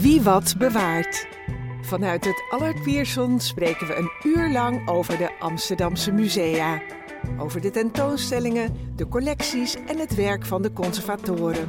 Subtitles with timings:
[0.00, 1.26] Wie wat bewaart.
[1.82, 6.82] Vanuit het Allard Pierson spreken we een uur lang over de Amsterdamse musea.
[7.38, 11.68] Over de tentoonstellingen, de collecties en het werk van de conservatoren.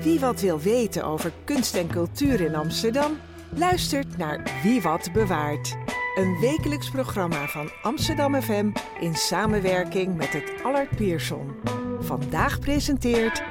[0.00, 3.12] Wie wat wil weten over kunst en cultuur in Amsterdam,
[3.54, 5.76] luistert naar Wie wat bewaart.
[6.14, 8.70] Een wekelijks programma van Amsterdam FM
[9.00, 11.54] in samenwerking met het Allard Pierson.
[12.00, 13.42] Vandaag presenteert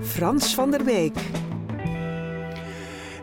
[0.00, 1.14] Frans van der Beek.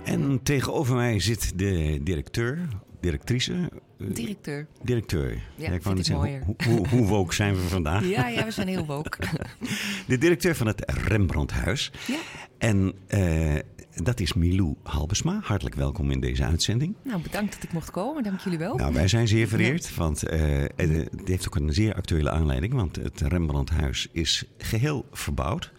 [0.08, 2.68] En tegenover mij zit de directeur,
[3.02, 3.54] directrice.
[3.54, 4.68] eh, Directeur.
[4.84, 5.38] Directeur.
[5.56, 6.44] Ja, ik wou niet zeggen, mooier.
[6.46, 8.08] hoe, hoe, hoe woke zijn we vandaag?
[8.10, 9.18] Ja, ja, we zijn heel woke.
[10.08, 11.92] De directeur van het Rembrandthuis.
[12.08, 12.18] Ja.
[12.58, 13.56] En eh,
[14.04, 15.40] dat is Milou Halbesma.
[15.44, 16.96] Hartelijk welkom in deze uitzending.
[17.04, 18.24] Nou, bedankt dat ik mocht komen.
[18.24, 18.76] Dank jullie wel.
[18.76, 20.40] Nou, wij zijn zeer vereerd, want eh,
[20.76, 22.74] het heeft ook een zeer actuele aanleiding.
[22.74, 25.72] Want het Rembrandthuis is geheel verbouwd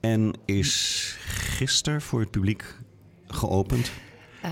[0.00, 2.64] en is gisteren voor het publiek
[3.32, 3.90] geopend.
[4.42, 4.50] Eh,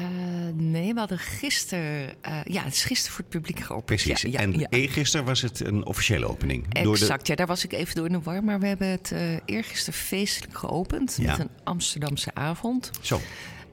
[0.55, 2.23] nee, we hadden gisteren...
[2.23, 3.85] eh, ja, het is gisteren voor het publiek geopend.
[3.85, 4.23] Precies.
[4.23, 4.67] Ja, ja, en ja.
[4.71, 6.67] eergisteren was het een officiële opening.
[6.73, 8.45] Exact, ja, daar was ik even door in de war.
[8.45, 11.19] Maar we hebben het eh eergisteren feestelijk geopend.
[11.19, 12.91] Met een Amsterdamse avond.
[13.01, 13.21] Zo,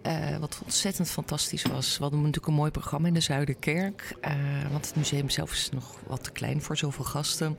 [0.05, 1.93] Eh, wat ontzettend fantastisch was.
[1.97, 4.15] We hadden natuurlijk een mooi programma in de Zuiderkerk.
[4.21, 4.33] eh,
[4.71, 7.57] want het museum zelf is nog wat te klein voor zoveel gasten.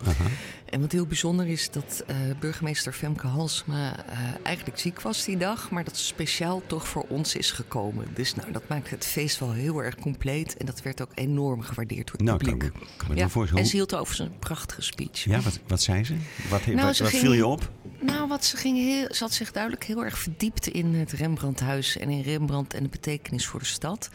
[0.68, 4.04] En wat heel bijzonder is dat eh, burgemeester Femke Halsma
[4.42, 5.70] eigenlijk ziek was die dag.
[5.70, 8.06] Maar dat speciaal toch voor ons is gekomen.
[8.14, 10.56] Dus nou, dat maakt het feest wel heel erg compleet.
[10.56, 12.72] En dat werd ook enorm gewaardeerd door het nou, kan, publiek.
[12.96, 13.28] kan me ja.
[13.54, 15.24] En ze hield over zijn prachtige speech.
[15.24, 16.14] Ja, wat, wat zei ze?
[16.50, 17.70] Wat, Nou, wat, ze wat ging- viel je op?
[18.00, 21.96] Nou, wat ze, ging heel, ze had zich duidelijk heel erg verdiept in het Rembrandthuis
[21.96, 24.10] en in Rembrandt en de betekenis voor de stad.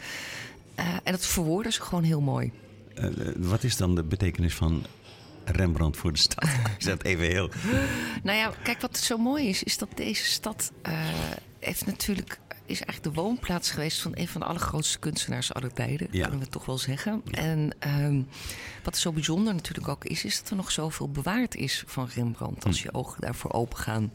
[0.74, 2.52] Eh, en dat verwoordde ze gewoon heel mooi.
[2.94, 4.84] Eh, wat is dan de betekenis van
[5.44, 6.48] Rembrandt voor de stad?
[6.78, 7.50] Is dat even heel...
[8.22, 10.92] Nou ja, kijk, wat zo mooi is, is dat deze stad eh,
[11.58, 12.38] heeft natuurlijk
[12.72, 16.22] is eigenlijk de woonplaats geweest van een van de allergrootste kunstenaars aller tijden, Ja.
[16.22, 17.22] kunnen we toch wel zeggen.
[17.30, 18.22] En ehm,
[18.82, 22.64] wat zo bijzonder natuurlijk ook is, is dat er nog zoveel bewaard is van Rembrandt
[22.64, 24.12] als je ogen daarvoor open gaan.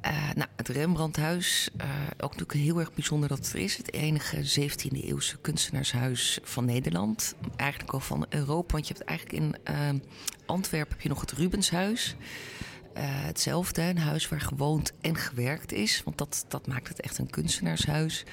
[0.00, 3.76] Eh, nou, het Rembrandthuis, eh, ook natuurlijk heel erg bijzonder dat het er is.
[3.76, 7.34] Het enige 17e eeuwse kunstenaarshuis van Nederland.
[7.56, 9.88] Eigenlijk al van Europa, want je hebt eigenlijk in eh,
[10.46, 12.16] Antwerpen heb je nog het Rubenshuis.
[12.94, 16.02] Eh, hetzelfde, een huis waar gewoond en gewerkt is.
[16.04, 18.24] Want dat, dat maakt het echt een kunstenaarshuis.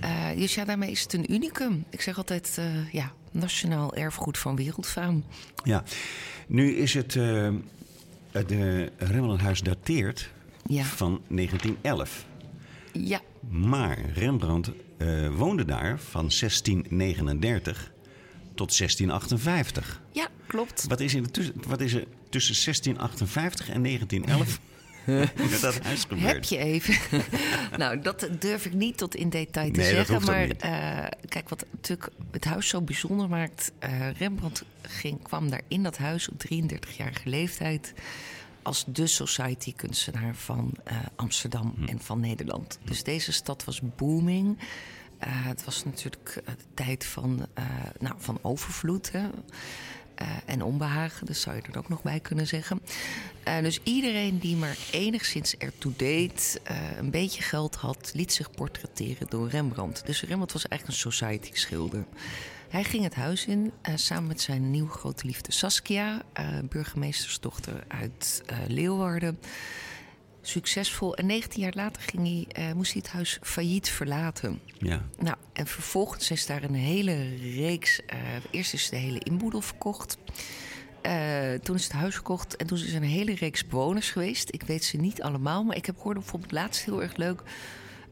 [0.00, 1.84] Eh, dus ja, daarmee is het een unicum.
[1.90, 5.24] Ik zeg altijd, eh, ja, nationaal erfgoed van wereldfaam.
[5.64, 5.82] Ja,
[6.46, 7.12] nu is het...
[7.12, 10.30] de Rembrandthuis dateert
[10.66, 10.84] Ja.
[10.84, 12.26] van 1911.
[12.92, 14.70] Ja, Maar Rembrandt
[15.36, 17.92] woonde daar van 1639
[18.54, 20.00] tot 1658.
[20.12, 20.84] ja, klopt.
[20.88, 22.04] Wat is, in de tussen, wat is er
[22.36, 24.60] tussen 1658 en 1911
[25.50, 26.32] met dat huis gebeurd?
[26.32, 26.96] Heb je even?
[27.78, 30.26] nou, dat durf ik niet tot in detail te Nee, dat zeggen.
[30.26, 30.56] maar niet.
[30.56, 33.72] eh, kijk, wat natuurlijk het huis zo bijzonder maakt.
[33.78, 37.92] eh, Rembrandt ging, kwam daar in dat huis op 33-jarige leeftijd.
[38.62, 41.84] Als de society-kunstenaar van eh, Amsterdam Hm.
[41.84, 42.78] en van Nederland.
[42.84, 44.58] Dus deze stad was booming.
[45.18, 47.64] Eh, het was natuurlijk de tijd van, eh,
[47.98, 49.12] nou, van overvloed.
[49.12, 49.26] Hè?
[50.16, 52.80] Eh, en onbehagen, dus zou je er ook nog bij kunnen zeggen.
[53.42, 58.50] Eh, dus iedereen die maar enigszins ertoe deed, eh, een beetje geld had, liet zich
[58.50, 60.06] portretteren door Rembrandt.
[60.06, 62.04] Dus Rembrandt was eigenlijk een society schilder.
[62.68, 66.22] Hij ging het huis in samen met zijn nieuwe grote liefde Saskia,
[66.68, 69.38] burgemeestersdochter uit Leeuwarden.
[70.48, 71.14] Succesvol.
[71.16, 74.60] En 19 jaar later ging hij, eh, moest hij het huis failliet verlaten.
[74.78, 75.02] Ja.
[75.18, 78.04] Nou, en vervolgens is daar een hele reeks.
[78.06, 78.18] eh,
[78.50, 80.18] eerst is de hele inboedel verkocht.
[81.02, 84.48] Eh, toen is het huis verkocht en toen is er een hele reeks bewoners geweest.
[84.54, 87.42] Ik weet ze niet allemaal, maar ik heb hoorde bijvoorbeeld laatst heel erg leuk.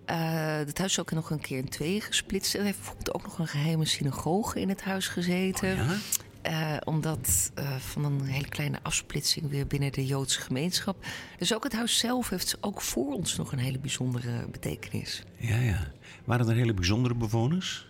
[0.05, 2.55] het huis is ook nog een keer in tweeën gesplitst.
[2.55, 5.77] Er heeft bijvoorbeeld ook nog een geheime synagoge in het huis gezeten.
[5.77, 5.97] Ja?
[6.45, 11.07] Eh, omdat eh, van een hele kleine afsplitsing weer binnen de Joodse gemeenschap.
[11.39, 15.23] Dus ook het huis zelf heeft ook voor ons nog een hele bijzondere betekenis.
[15.37, 15.93] Ja, ja.
[16.25, 17.89] Waren er hele bijzondere bewoners?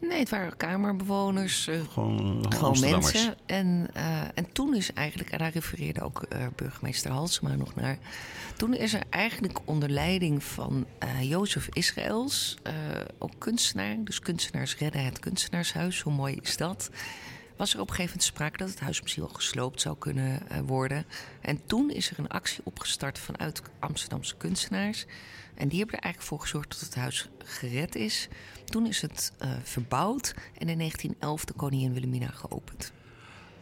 [0.00, 3.34] Nee, het waren kamerbewoners, eh, Gewoon, gewoon mensen.
[3.46, 3.90] En,
[4.34, 7.98] en toen is eigenlijk, en daar refereerde ook burgemeester Halsema nog naar.
[8.56, 10.86] Toen is er eigenlijk onder leiding van
[11.20, 12.56] Jozef Israëls,
[13.18, 16.90] ook kunstenaar, dus kunstenaars redden het kunstenaarshuis, hoe mooi is dat?
[17.56, 20.48] Was er op een gegeven moment sprake dat het huis misschien wel gesloopt zou kunnen
[20.48, 21.04] eh, worden.
[21.40, 25.06] En toen is er een actie opgestart vanuit Amsterdamse kunstenaars.
[25.54, 28.28] En die hebben er eigenlijk voor gezorgd dat het huis gered is.
[28.64, 32.92] Toen is het eh, verbouwd en in 1911 de Koningin Wilhelmina geopend.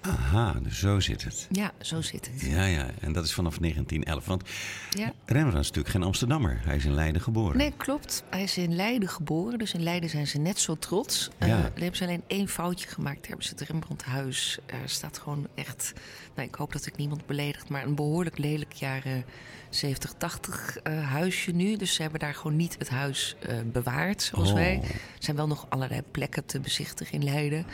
[0.01, 1.47] Aha, dus zo zit het.
[1.51, 2.41] Ja, zo zit het.
[2.41, 4.25] Ja, ja, en dat is vanaf 1911.
[4.27, 4.49] Want
[4.91, 5.13] Ja.
[5.27, 6.61] Rembrandt is natuurlijk geen Amsterdammer.
[6.65, 7.57] Hij is in Leiden geboren.
[7.57, 8.25] Nee, klopt.
[8.31, 11.31] Hij is in Leiden geboren, dus in Leiden zijn ze net zo trots.
[11.39, 11.55] Eh Ja.
[11.61, 13.19] daar hebben ze alleen één foutje gemaakt.
[13.19, 14.59] Daar hebben ze het Rembrandthuis.
[14.67, 15.93] Er staat gewoon echt,
[16.35, 19.25] nou, ik hoop dat ik niemand beledigd, maar een behoorlijk lelijk jaren
[19.71, 21.77] 70, 80 eh, huisje nu.
[21.77, 24.55] Dus ze hebben daar gewoon niet het huis eh, bewaard, zoals Oh.
[24.55, 24.81] wij.
[24.83, 24.89] Er
[25.19, 27.67] zijn wel nog allerlei plekken te bezichtigen in Leiden.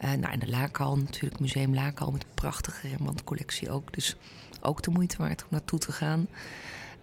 [0.00, 3.92] Eh nou, en de Laakhal natuurlijk, Museum Laakhal met een prachtige Rembrandt-collectie ook.
[3.94, 4.16] Dus
[4.60, 6.28] ook de moeite waard om naartoe te gaan.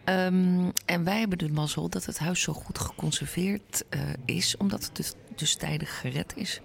[0.04, 4.84] Ehm, en wij hebben de mazzel dat het huis zo goed geconserveerd eh, is, omdat
[4.86, 6.62] het dus, dus tijdig gered is.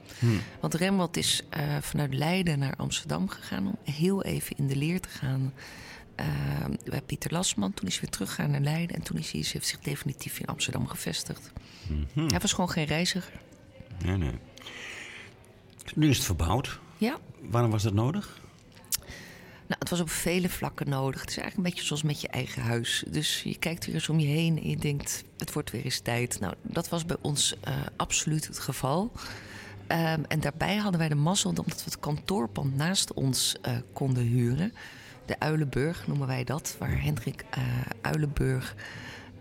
[0.60, 5.00] Want Rembrandt is eh, vanuit Leiden naar Amsterdam gegaan om heel even in de leer
[5.00, 5.52] te gaan.
[6.14, 6.26] eh,
[6.84, 7.74] bij Pieter Lasman.
[7.74, 10.46] Toen is hij weer teruggegaan naar Leiden en toen is hij, heeft zich definitief in
[10.46, 11.52] Amsterdam gevestigd.
[12.14, 13.32] Hij was gewoon geen reiziger.
[14.04, 14.34] Nee, nee.
[15.94, 16.80] Nu is het verbouwd.
[16.96, 17.18] Ja,
[17.50, 18.40] Waarom was dat nodig?
[19.66, 21.20] Nou, het was op vele vlakken nodig.
[21.20, 23.04] Het is eigenlijk een beetje zoals met je eigen huis.
[23.08, 26.00] Dus je kijkt weer eens om je heen en je denkt, het wordt weer eens
[26.00, 26.40] tijd.
[26.40, 29.12] Nou, dat was bij ons eh, absoluut het geval.
[29.86, 34.22] Ehm, en daarbij hadden wij de mazzel omdat we het kantoorpand naast ons eh, konden
[34.22, 34.72] huren.
[35.26, 37.62] De Uilenburg noemen wij dat, waar Hendrik eh
[38.00, 38.74] Uilenburg,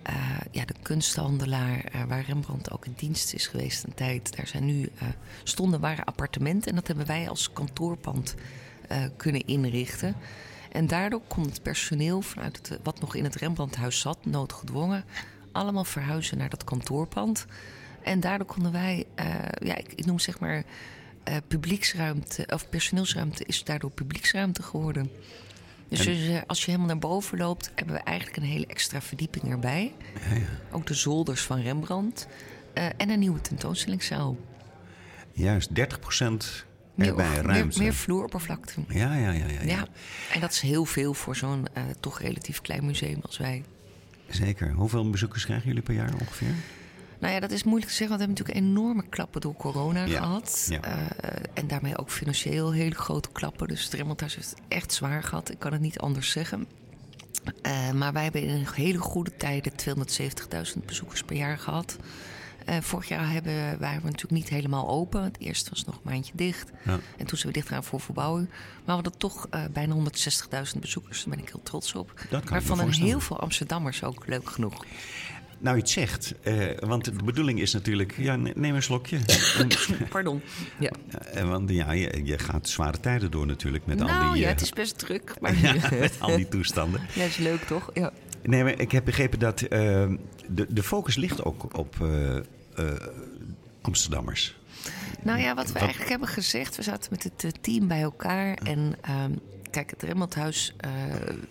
[0.04, 4.36] eh, ja, de kunsthandelaar, eh, waar Rembrandt ook in dienst is geweest een tijd.
[4.36, 5.08] Daar zijn nu eh,
[5.44, 8.36] stonden waren appartementen en dat hebben wij als kantoorpand
[9.18, 10.16] kunnen inrichten.
[10.72, 15.04] En daardoor kon het personeel vanuit het, wat nog in het Rembrandthuis zat, noodgedwongen,
[15.52, 17.46] allemaal verhuizen naar dat kantoorpand.
[18.02, 19.06] En daardoor konden wij,
[19.60, 20.64] ja, ik, ik noem zeg maar,
[21.48, 25.12] publieksruimte, of personeelsruimte is daardoor publieksruimte geworden.
[25.98, 29.02] Dus En- eh, als je helemaal naar boven loopt, hebben we eigenlijk een hele extra
[29.02, 29.94] verdieping erbij.
[30.72, 32.28] Ook de zolders van Rembrandt.
[32.74, 34.38] eh, en een nieuwe tentoonstellingszaal.
[35.32, 36.66] Juist 30%
[36.96, 37.80] Meer, erbij meer, ruimte.
[37.80, 38.74] meer vloeroppervlakte.
[38.88, 39.62] Ja, ja, ja, ja, ja.
[39.62, 39.88] Ja,
[40.34, 43.64] en dat is heel veel voor zo'n eh, toch relatief klein museum als wij.
[44.28, 44.72] Zeker.
[44.72, 46.54] Hoeveel bezoekers krijgen jullie per jaar ongeveer?
[47.22, 50.06] Nou ja, dat is moeilijk te zeggen, want we hebben natuurlijk enorme klappen door corona
[50.06, 50.66] Ja, gehad.
[50.70, 50.82] ja.
[50.82, 53.68] Eh, en daarmee ook financieel hele grote klappen.
[53.68, 55.52] Dus het Rembrandthuis heeft het echt zwaar gehad.
[55.52, 56.68] Ik kan het niet anders zeggen.
[57.62, 61.98] Eh, maar wij hebben in hele goede tijden 270.000 bezoekers per jaar gehad.
[62.66, 65.24] Eh, vorig jaar hebben, waren we natuurlijk niet helemaal open.
[65.24, 66.70] Het eerste was nog een maandje dicht.
[66.86, 67.00] Ja.
[67.18, 68.48] En toen zijn we dicht gaan voor verbouwing.
[68.50, 71.24] Maar we hadden toch bijna 160.000 bezoekers.
[71.24, 72.14] Daar ben ik heel trots op.
[72.50, 74.86] Waarvan een heel veel Amsterdammers ook leuk genoeg.
[75.62, 76.34] Nou, je het zegt.
[76.44, 78.14] eh, want de bedoeling is natuurlijk...
[78.18, 79.20] Ja, ne- neem een slokje.
[80.10, 80.42] Pardon.
[80.80, 80.92] Ja.
[81.34, 84.42] Eh, want ja, je, je gaat zware tijden door natuurlijk met al nou die...
[84.42, 85.34] ja, eh, het is best druk.
[85.42, 87.02] Maar ja, ja, met al die toestanden.
[87.16, 87.90] is leuk toch?
[87.94, 88.12] Ja.
[88.44, 89.70] Nee, maar ik heb begrepen dat eh,
[90.48, 92.44] de, de focus ligt ook op eh, eh,
[93.82, 94.56] Amsterdammers.
[95.24, 98.02] Nou ja, wat we Wat- eigenlijk hebben gezegd, we zaten met het eh, team bij
[98.02, 98.54] elkaar.
[98.64, 99.32] En ehm,
[99.72, 100.90] kijk, het Rembrandthuis eh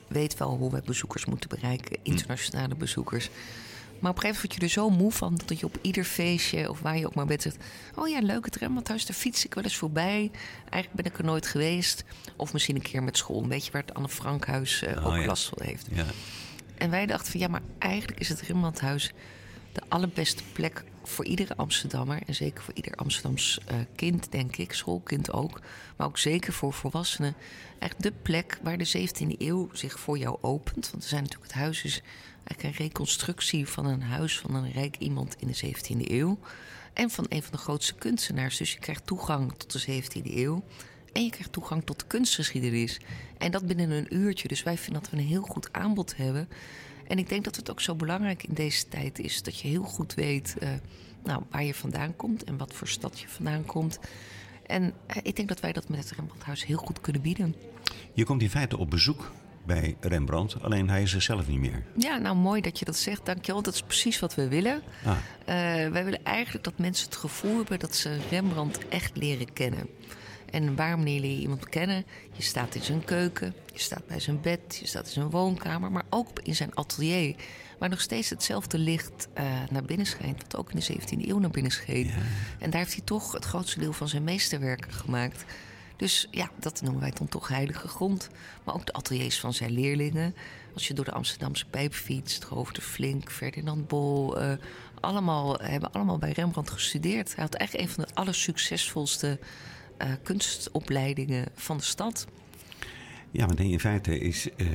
[0.08, 3.30] weet wel hoe we bezoekers moeten bereiken, internationale bezoekers.
[4.00, 6.04] Maar op een gegeven moment word je er zo moe van dat je op ieder
[6.04, 7.56] feestje of waar je ook maar bent zegt:
[7.94, 10.30] Oh ja, leuk, het Rembrandthuis, daar fiets ik wel eens voorbij.
[10.58, 12.04] Eigenlijk ben ik er nooit geweest.
[12.36, 15.20] Of misschien een keer met school, een beetje waar het Anne Frankhuis eh, Oh ook
[15.20, 15.26] ja.
[15.26, 15.86] last van heeft.
[15.92, 16.04] Ja.
[16.76, 19.12] En wij dachten van ja, maar eigenlijk is het Rembrandthuis
[19.72, 22.18] de allerbeste plek voor iedere Amsterdammer.
[22.26, 25.60] En zeker voor ieder Amsterdams eh, kind, denk ik, schoolkind ook.
[25.96, 27.34] Maar ook zeker voor volwassenen.
[27.78, 30.90] Eigenlijk de plek waar de 17e eeuw zich voor jou opent.
[30.90, 32.02] Want er zijn natuurlijk, het huis is
[32.50, 36.38] eigenlijk een reconstructie van een huis van een rijk iemand in de 17e eeuw.
[36.92, 38.56] En van een van de grootste kunstenaars.
[38.56, 40.64] Dus je krijgt toegang tot de 17e eeuw.
[41.12, 43.00] En je krijgt toegang tot de kunstgeschiedenis.
[43.38, 44.48] En dat binnen een uurtje.
[44.48, 46.48] Dus wij vinden dat we een heel goed aanbod hebben.
[47.06, 49.82] En ik denk dat het ook zo belangrijk in deze tijd is dat je heel
[49.82, 50.68] goed weet eh,
[51.24, 53.98] nou, waar je vandaan komt en wat voor stad je vandaan komt.
[54.66, 57.54] En eh, ik denk dat wij dat met het Rembrandthuis heel goed kunnen bieden.
[58.12, 59.32] Je komt in feite op bezoek
[59.74, 61.82] bij Rembrandt, alleen hij is er zelf niet meer.
[61.96, 63.26] Ja, nou mooi dat je dat zegt.
[63.26, 63.62] Dankjewel.
[63.62, 64.82] Dat is precies wat we willen.
[65.04, 65.54] Ah, Eh,
[65.90, 69.88] wij willen eigenlijk dat mensen het gevoel hebben dat ze Rembrandt echt leren kennen.
[70.50, 72.04] En waarom leer je iemand kennen?
[72.32, 75.92] Je staat in zijn keuken, je staat bij zijn bed, je staat in zijn woonkamer,
[75.92, 77.34] maar ook in zijn atelier.
[77.78, 81.38] Waar nog steeds hetzelfde licht eh, naar binnen schijnt, wat ook in de 17e eeuw
[81.38, 82.10] naar binnen scheen.
[82.58, 85.44] En daar heeft hij toch het grootste deel van zijn meesterwerken gemaakt.
[86.00, 88.30] Dus ja, dat noemen wij dan toch heilige grond.
[88.64, 90.34] Maar ook de ateliers van zijn leerlingen.
[90.74, 94.40] Als je door de Amsterdamse pijp fietst, Govert de Flink, Ferdinand Bol...
[94.40, 94.52] eh,
[95.00, 97.34] allemaal, hebben allemaal bij Rembrandt gestudeerd.
[97.34, 99.38] Hij had echt een van de allersuccesvolste
[99.96, 102.26] eh, kunstopleidingen van de stad.
[103.30, 104.66] ja, want in feite is eh,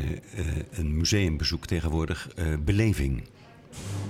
[0.72, 2.30] een museumbezoek tegenwoordig
[2.60, 3.28] beleving.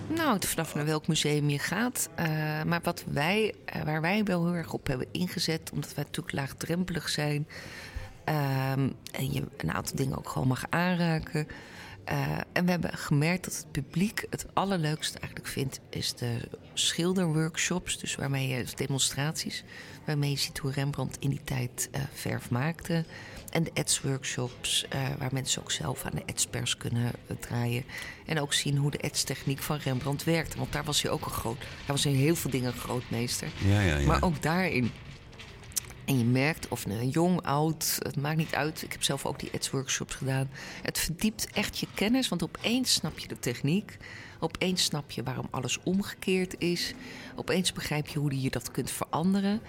[0.07, 2.09] Nou, het vanaf naar welk museum je gaat.
[2.15, 2.25] Eh,
[2.63, 6.35] maar wat wij, eh, waar wij wel heel erg op hebben ingezet, omdat wij natuurlijk
[6.35, 7.47] laagdrempelig zijn,
[8.25, 11.47] Ehm, en je een aantal dingen ook gewoon mag aanraken.
[12.11, 16.37] Uh, en we hebben gemerkt dat het publiek het allerleukste eigenlijk vindt, is de
[16.73, 17.99] schilderworkshops.
[17.99, 19.63] Dus waarmee je demonstraties,
[20.05, 23.05] waarmee je ziet hoe Rembrandt in die tijd verf maakte.
[23.55, 27.83] En de etsworkshops, uh, waar mensen ook zelf aan de etspers kunnen draaien.
[28.25, 30.57] En ook zien hoe de etstechniek van Rembrandt werkte.
[30.57, 33.47] Want daar was hij ook een groot, daar was in heel veel dingen een grootmeester.
[33.65, 34.05] Ja, ja, ja.
[34.05, 34.91] Maar ook daarin
[36.05, 38.81] en je merkt, of een jong, oud, het maakt niet uit.
[38.81, 40.49] Ik heb zelf ook die Eds-workshops gedaan.
[40.81, 43.97] Het verdiept echt je kennis, want opeens snap je de techniek.
[44.39, 46.93] Opeens snap je waarom alles omgekeerd is.
[47.35, 49.61] Opeens begrijp je hoe je dat kunt veranderen.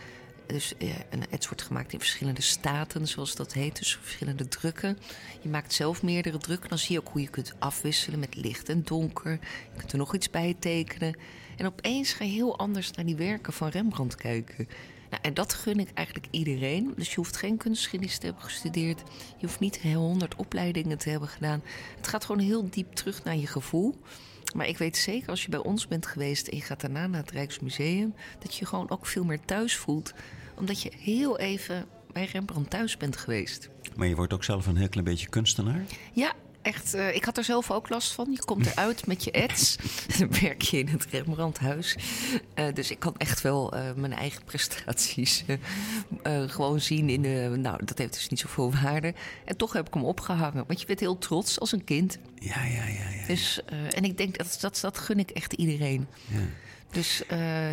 [0.46, 0.72] Dus
[1.10, 3.78] een ets wordt gemaakt in verschillende staten, zoals dat heet.
[3.78, 4.98] Dus verschillende drukken.
[5.42, 6.68] Je maakt zelf meerdere drukken.
[6.68, 9.32] Dan zie je ook hoe je kunt afwisselen met licht en donker.
[9.72, 11.18] Je kunt er nog iets bij tekenen.
[11.56, 14.68] En opeens ga je heel anders naar die werken van Rembrandt kijken.
[15.10, 16.92] Nou, en dat gun ik eigenlijk iedereen.
[16.96, 19.02] Dus je hoeft geen kunstgeschiedenis te hebben gestudeerd.
[19.38, 21.62] Je hoeft niet heel honderd opleidingen te hebben gedaan.
[21.96, 23.94] Het gaat gewoon heel diep terug naar je gevoel.
[24.54, 27.20] Maar ik weet zeker, als je bij ons bent geweest en je gaat daarna naar
[27.20, 30.14] het Rijksmuseum, dat je je gewoon ook veel meer thuis voelt.
[30.54, 33.68] Omdat je heel even bij Rembrandt thuis bent geweest.
[33.96, 35.84] Maar je wordt ook zelf een heel klein beetje kunstenaar?
[36.12, 36.32] Ja,
[36.66, 38.30] echt, uh, ik had er zelf ook last van.
[38.30, 39.76] Je komt eruit met je ads.
[40.18, 41.96] Dan werk je in het Rembrandthuis.
[42.54, 45.44] Uh, dus ik kan echt wel uh, mijn eigen prestaties
[46.56, 47.54] gewoon zien in de...
[47.56, 49.14] Nou, dat heeft dus niet zoveel waarde.
[49.44, 50.64] En toch heb ik hem opgehangen.
[50.66, 52.18] Want je bent heel trots als een kind.
[52.34, 53.08] Ja, ja, ja.
[53.08, 53.26] ja.
[53.26, 53.60] Dus,
[53.94, 56.06] en ik denk, dat, dat, dat gun ik echt iedereen.
[56.28, 56.40] Ja.
[56.90, 57.22] Dus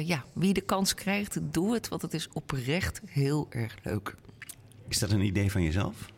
[0.05, 1.87] ja, wie de kans krijgt, doe het.
[1.87, 4.15] Want het is oprecht heel erg leuk.
[4.87, 6.12] Is dat een idee van jezelf?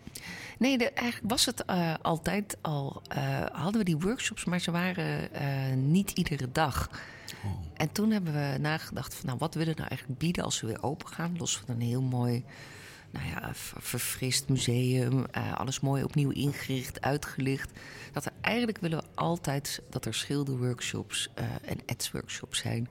[0.58, 3.02] Nee, de, eigenlijk was het uh, altijd al.
[3.18, 6.90] Uh, hadden we die workshops, maar ze waren uh, niet iedere dag.
[7.46, 7.52] Oh.
[7.74, 10.68] En toen hebben we nagedacht van, nou, wat willen we nou eigenlijk bieden als we
[10.68, 11.36] weer open gaan?
[11.38, 12.44] Los van een heel mooi,
[13.12, 17.72] nou ja, verfrist museum, alles mooi opnieuw ingericht, uitgelicht.
[18.12, 21.30] Dat er eigenlijk willen we altijd dat er schilderworkshops
[21.62, 22.90] en etsworkshops zijn.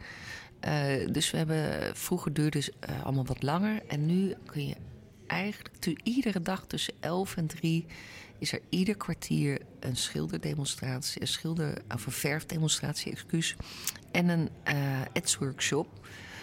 [1.13, 4.77] dus we hebben vroeger duurde het allemaal wat langer en nu kun je
[5.27, 7.87] eigenlijk iedere dag tussen 11 en 3
[8.39, 13.57] is er ieder kwartier een schilderdemonstratie, een schilder, een verfdemonstratie, excuus,
[14.11, 14.49] en een
[15.15, 15.89] uh, workshop.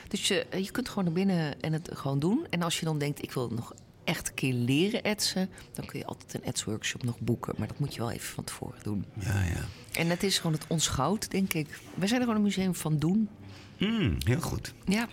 [0.07, 2.45] Dus je, je kunt gewoon naar binnen en het gewoon doen.
[2.49, 3.73] En als je dan denkt, ik wil nog
[4.03, 7.53] echt een keer leren etsen, dan kun je altijd een etsworkshop nog boeken.
[7.57, 9.05] Maar dat moet je wel even van tevoren doen.
[9.19, 9.65] Ja, ja.
[9.91, 11.67] En het is gewoon het ons goud, denk ik.
[11.93, 13.29] We zijn er gewoon een museum van doen.
[13.77, 14.73] Mm, heel goed.
[14.85, 15.07] Ja.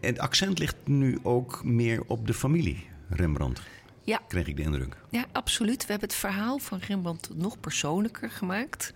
[0.00, 2.86] Het accent ligt nu ook meer op de familie.
[3.10, 3.60] Rembrandt.
[4.02, 4.20] Ja.
[4.28, 4.96] Kreeg ik de indruk.
[5.10, 5.82] Ja, absoluut.
[5.82, 8.92] We hebben het verhaal van Rembrandt nog persoonlijker gemaakt.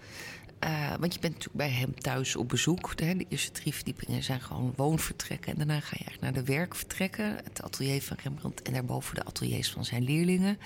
[0.65, 2.97] Uh, want je bent natuurlijk bij hem thuis op bezoek.
[2.97, 5.53] De, de, eerste drie verdiepingen zijn gewoon woonvertrekken.
[5.53, 7.37] En daarna ga je echt naar de werkvertrekken.
[7.45, 10.59] Het atelier van Rembrandt en daarboven de ateliers van zijn leerlingen.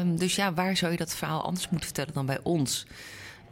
[0.00, 2.86] Um, dus ja, waar zou je dat verhaal anders moeten vertellen dan bij ons?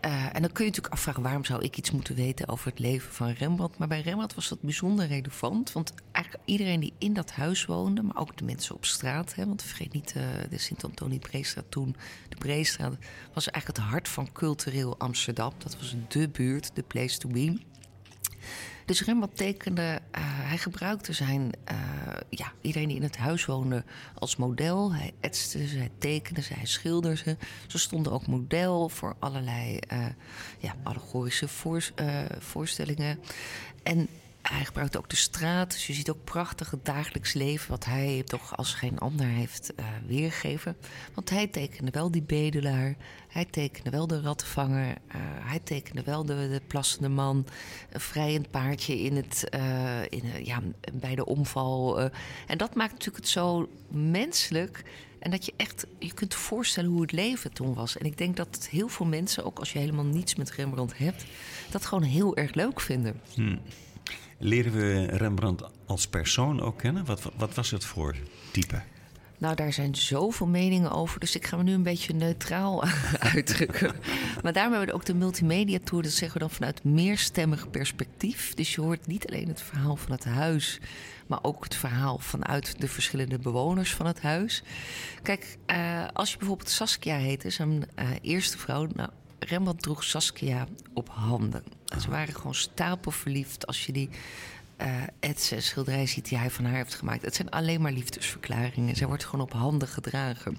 [0.04, 2.78] Uh, en dan kun je natuurlijk afvragen waarom zou ik iets moeten weten over het
[2.78, 3.78] leven van Rembrandt.
[3.78, 5.72] Maar bij Rembrandt was dat bijzonder relevant.
[5.72, 9.34] Want eigenlijk iedereen die in dat huis woonde, maar ook de mensen op straat.
[9.34, 11.96] Hè, want vergeet niet uh, de Sint-Antonie Breestraat toen.
[12.28, 12.96] De Breestraat
[13.32, 15.52] was eigenlijk het hart van cultureel Amsterdam.
[15.58, 17.58] Dat was de buurt, de place to be.
[18.92, 21.78] Dus Rembrandt tekende, uh, hij gebruikte zijn, uh,
[22.30, 23.84] ja, iedereen die in het huis woonde
[24.14, 24.94] als model.
[24.94, 27.36] Hij etste ze, hij tekende ze, hij schilderde ze.
[27.66, 30.06] Ze stonden ook model voor allerlei uh,
[30.58, 31.90] ja, allegorische voor,
[32.38, 33.18] voorstellingen.
[33.82, 34.08] En
[34.42, 35.70] hij gebruikt ook de straat.
[35.70, 37.70] Dus je ziet ook prachtig het dagelijks leven...
[37.70, 40.76] wat hij toch als geen ander heeft uh, weergegeven.
[41.14, 42.94] Want hij tekende wel die bedelaar.
[43.28, 44.86] Hij tekende wel de rattenvanger.
[44.86, 44.94] Uh,
[45.40, 47.46] hij tekende wel de, de, plassende man.
[47.90, 50.60] Een vrijend paardje in het, uh, in, ja,
[50.92, 52.00] bij de omval.
[52.46, 54.84] en dat maakt natuurlijk het zo menselijk...
[55.18, 57.98] En dat je echt je kunt voorstellen hoe het leven toen was.
[57.98, 61.24] En ik denk dat heel veel mensen, ook als je helemaal niets met Rembrandt hebt,
[61.70, 63.20] dat gewoon heel erg leuk vinden.
[63.34, 63.60] Hmm.
[64.44, 67.04] Leren we Rembrandt als persoon ook kennen?
[67.04, 68.16] Wat, wat was het voor
[68.52, 68.82] type?
[69.38, 71.20] Nou, daar zijn zoveel meningen over.
[71.20, 72.84] Dus ik ga me nu een beetje neutraal
[73.34, 73.94] uitdrukken.
[74.42, 76.02] maar daarom hebben we ook de multimedia tour.
[76.02, 78.54] Dat zeggen we dan vanuit meerstemmig perspectief.
[78.54, 80.80] Dus je hoort niet alleen het verhaal van het huis.
[81.26, 84.62] Maar ook het verhaal vanuit de verschillende bewoners van het huis.
[85.22, 88.86] Kijk, uh, als je bijvoorbeeld Saskia heette, zijn uh, eerste vrouw.
[88.94, 89.10] Nou,
[89.44, 91.64] Rembrandt droeg Saskia op handen.
[92.00, 94.10] Ze waren gewoon stapelverliefd als je die
[94.80, 97.22] uh, en schilderij ziet die hij van haar heeft gemaakt.
[97.22, 98.96] Het zijn alleen maar liefdesverklaringen.
[98.96, 100.58] Zij wordt gewoon op handen gedragen.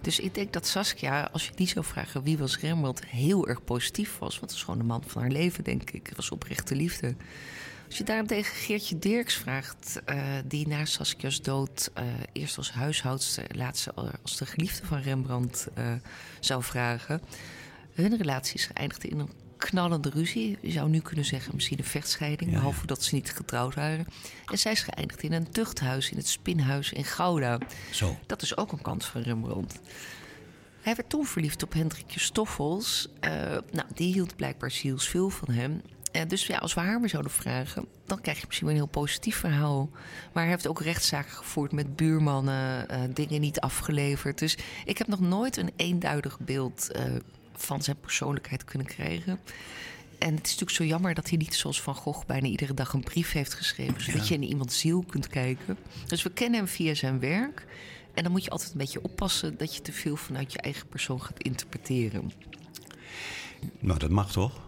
[0.00, 3.64] Dus ik denk dat Saskia, als je die zou vragen wie was Rembrandt, heel erg
[3.64, 4.38] positief was.
[4.38, 6.06] Want het is gewoon de man van haar leven, denk ik.
[6.06, 7.14] Het was oprechte liefde.
[7.86, 13.44] Als je daarentegen Geertje Dirks vraagt, uh, die na Saskia's dood uh, eerst als huishoudster,
[13.54, 13.88] laatst
[14.22, 15.92] als de geliefde van Rembrandt uh,
[16.40, 17.20] zou vragen.
[18.02, 20.58] Hun relatie is geëindigd in een knallende ruzie.
[20.60, 24.06] Je zou nu kunnen zeggen misschien een vechtscheiding, ja, behalve dat ze niet getrouwd waren.
[24.46, 27.58] En zij is geëindigd in een tuchthuis in het Spinhuis in Gouda.
[27.90, 28.18] Zo.
[28.26, 29.80] Dat is ook een kans van Rembrandt.
[30.80, 33.08] Hij werd toen verliefd op Hendrikje Stoffels.
[33.20, 33.30] Uh,
[33.72, 35.82] nou, die hield blijkbaar zielsveel van hem.
[36.12, 38.82] Uh, dus ja, als we haar weer zouden vragen, dan krijg je misschien wel een
[38.82, 39.90] heel positief verhaal.
[40.32, 44.38] Maar hij heeft ook rechtszaken gevoerd met buurmannen, uh, dingen niet afgeleverd.
[44.38, 46.90] Dus ik heb nog nooit een eenduidig beeld
[47.62, 49.40] van zijn persoonlijkheid kunnen krijgen.
[50.18, 52.92] En het is natuurlijk zo jammer dat hij niet zoals Van Gogh bijna iedere dag
[52.92, 54.02] een brief heeft geschreven.
[54.02, 54.34] Zodat ja.
[54.34, 55.78] je in iemands ziel kunt kijken.
[56.06, 57.66] Dus we kennen hem via zijn werk.
[58.14, 60.88] En dan moet je altijd een beetje oppassen dat je te veel vanuit je eigen
[60.88, 62.32] persoon gaat interpreteren.
[63.78, 64.66] Nou, dat mag toch?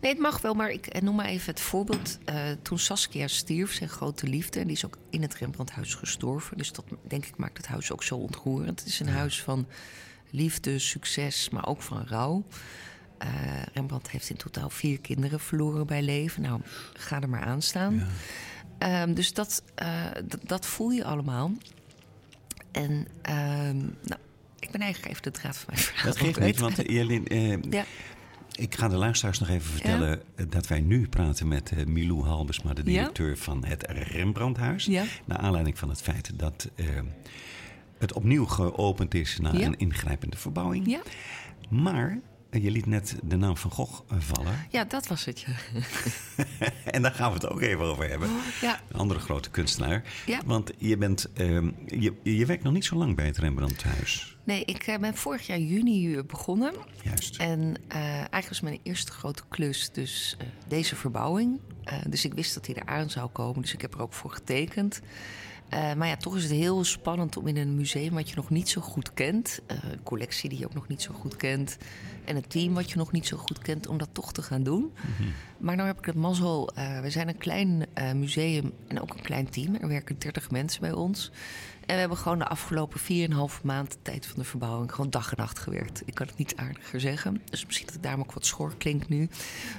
[0.00, 2.18] Nee, het mag wel, maar ik noem maar even het voorbeeld.
[2.28, 6.58] Uh, toen Saskia stierf, zijn grote liefde, en die is ook in het Rembrandthuis gestorven.
[6.58, 8.80] Dus dat, denk ik, maakt het huis ook zo ontroerend.
[8.80, 9.12] Het is een ja.
[9.12, 9.66] huis van
[10.34, 12.44] liefde, succes, maar ook van rouw.
[13.22, 13.28] Uh,
[13.74, 16.42] Rembrandt heeft in totaal vier kinderen verloren bij leven.
[16.42, 16.60] Nou,
[16.92, 18.06] ga er maar aan staan.
[18.78, 19.02] Ja.
[19.02, 20.04] Um, dus dat, uh,
[20.42, 21.52] dat voel je allemaal.
[22.72, 24.20] En um, nou,
[24.58, 26.04] ik ben eigenlijk even de draad van mijn verhaal.
[26.04, 27.34] Dat geeft niet, want Jelin...
[27.34, 27.84] Uh, ja.
[28.56, 30.44] Ik ga de luisteraars nog even vertellen ja.
[30.44, 34.86] dat wij nu praten met Milou Halbesma, de directeur van het Rembrandthuis.
[35.24, 36.86] Naar aanleiding van het feit dat uh,
[38.04, 40.90] het opnieuw geopend is na een ingrijpende verbouwing.
[40.90, 41.00] Ja.
[41.70, 42.20] Maar
[42.50, 44.66] je liet net de naam van Gogh vallen.
[44.70, 45.40] Ja, dat was het.
[45.40, 45.52] Ja.
[46.84, 48.28] en daar gaan we het ook even over hebben.
[48.60, 48.80] Ja.
[48.88, 50.02] Een andere grote kunstenaar.
[50.26, 50.40] Ja.
[50.46, 54.36] Want je, bent, uh, je, je werkt nog niet zo lang bij het Rembrandthuis.
[54.44, 56.74] Nee, ik ben vorig jaar juni begonnen.
[57.02, 57.36] Juist.
[57.36, 61.60] En uh, eigenlijk was mijn eerste grote klus dus uh, deze verbouwing.
[61.92, 63.62] Uh, dus ik wist dat hij eraan zou komen.
[63.62, 65.00] Dus ik heb er ook voor getekend.
[65.74, 68.50] Uh, maar ja, toch is het heel spannend om in een museum wat je nog
[68.50, 71.76] niet zo goed kent, uh, een collectie die je ook nog niet zo goed kent,
[72.24, 74.62] en een team wat je nog niet zo goed kent, om dat toch te gaan
[74.62, 74.80] doen.
[74.80, 75.32] Mm-hmm.
[75.58, 79.22] Maar nou heb ik het mazzel, uh, we zijn een klein museum en ook een
[79.22, 79.74] klein team.
[79.74, 81.30] Er werken 30 mensen bij ons.
[81.86, 85.30] En we hebben gewoon de afgelopen 4,5 maand de tijd van de verbouwing gewoon dag
[85.30, 86.02] en nacht gewerkt.
[86.04, 87.42] Ik kan het niet aardiger zeggen.
[87.50, 89.28] Dus misschien dat het daarom ook wat schor klinkt nu.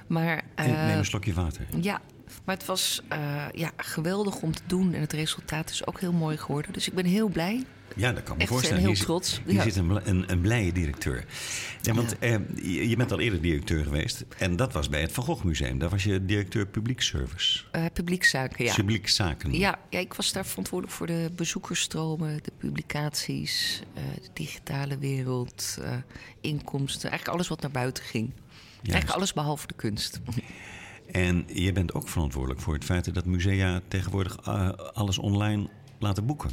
[0.08, 1.67] Maar, Neem een slokje water.
[1.81, 2.01] Ja,
[2.43, 6.13] maar het was uh, ja, geweldig om te doen en het resultaat is ook heel
[6.13, 6.73] mooi geworden.
[6.73, 7.63] Dus ik ben heel blij.
[7.95, 8.79] Ja, dat kan me Echt, voorstellen.
[8.79, 9.41] heel hier trots.
[9.45, 9.63] Hier ja.
[9.63, 11.25] zit een, een, een, blije directeur.
[11.81, 12.27] Ja, want ja.
[12.27, 14.25] Eh, je bent al eerder directeur geweest.
[14.37, 15.79] En dat was bij het Van Gogh Museum.
[15.79, 17.63] Daar was je directeur publiekservice.
[17.75, 18.73] Uh, publiekzaken, ja.
[18.73, 19.53] Publiekzaken.
[19.53, 25.77] Ja, ja, ik was daar verantwoordelijk voor de bezoekersstromen, de publicaties, uh, de digitale wereld,
[26.41, 27.09] inkomsten.
[27.09, 28.31] Eigenlijk alles wat naar buiten ging.
[28.35, 28.93] Juist.
[28.93, 30.19] Eigenlijk alles behalve de kunst.
[31.11, 35.67] En je bent ook verantwoordelijk voor het feit dat musea tegenwoordig uh, alles online
[35.99, 36.49] laten boeken.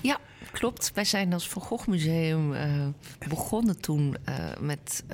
[0.00, 0.18] Ja,
[0.52, 0.90] klopt.
[0.94, 2.86] Wij zijn als Van Gogh Museum uh,
[3.28, 5.04] begonnen toen uh, met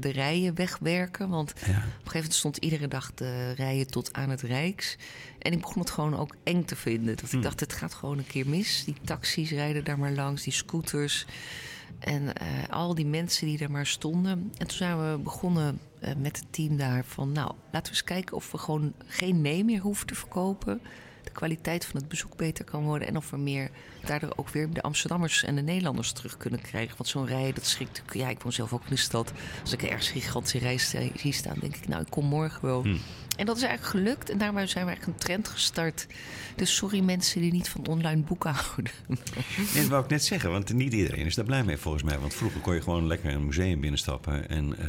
[0.00, 1.28] de rijen wegwerken.
[1.28, 1.62] Want ja.
[1.62, 4.96] op een gegeven moment stond iedere dag de rijen tot aan het Rijks.
[5.38, 7.16] En ik begon het gewoon ook eng te vinden.
[7.16, 7.42] Dat ik hmm.
[7.42, 8.84] dacht, het gaat gewoon een keer mis.
[8.84, 11.26] Die taxis rijden daar maar langs, die scooters.
[11.98, 12.30] En uh,
[12.70, 14.52] al die mensen die er maar stonden.
[14.58, 17.32] En toen zijn we begonnen uh, met het team daar van...
[17.32, 20.80] nou, laten we eens kijken of we gewoon geen mee meer hoeven te verkopen.
[21.24, 23.08] De kwaliteit van het bezoek beter kan worden.
[23.08, 23.70] En of we meer
[24.04, 26.96] daardoor ook weer de Amsterdammers en de Nederlanders terug kunnen krijgen.
[26.96, 28.02] Want zo'n rij, dat schrikt...
[28.12, 29.32] Ja, ik woon zelf ook in de stad.
[29.60, 30.78] Als ik ergens gigantische rij
[31.14, 31.88] zie staan, denk ik...
[31.88, 32.82] nou, ik kom morgen wel.
[32.82, 33.00] Hmm.
[33.42, 34.30] En dat is eigenlijk gelukt.
[34.30, 36.06] En daarmee zijn we eigenlijk een trend gestart.
[36.56, 38.92] Dus sorry mensen die niet van online boeken houden.
[39.72, 40.50] Nee, dat wou ik net zeggen.
[40.50, 42.18] Want niet iedereen is daar blij mee volgens mij.
[42.18, 44.48] Want vroeger kon je gewoon lekker een museum binnenstappen.
[44.48, 44.86] En, uh,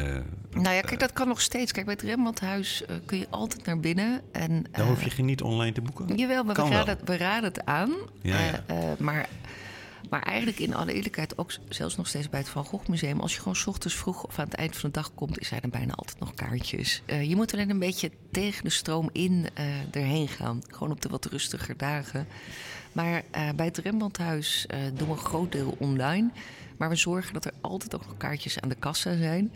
[0.62, 1.72] nou ja, kijk, dat kan nog steeds.
[1.72, 4.22] Kijk, bij het Rembrandthuis uh, kun je altijd naar binnen.
[4.32, 6.16] En, uh, daar hoef je geen niet online te boeken?
[6.16, 7.92] Jawel, maar we raden, we raden het aan.
[8.22, 8.96] Ja, ja.
[9.00, 9.30] maar...
[10.14, 13.20] Maar eigenlijk in alle eerlijkheid ook zelfs nog steeds bij het Van Gogh Museum...
[13.20, 15.40] als je gewoon 's ochtends vroeg of aan het eind van de dag komt...
[15.40, 17.02] is er dan bijna altijd nog kaartjes.
[17.06, 20.62] Uh, je moet alleen een beetje tegen de stroom in uh, erheen gaan.
[20.68, 22.28] Gewoon op de wat rustiger dagen.
[22.92, 26.32] Maar uh, bij het Rembrandthuis doen we een groot deel online...
[26.84, 29.52] Maar we zorgen dat er altijd ook nog kaartjes aan de kassa zijn.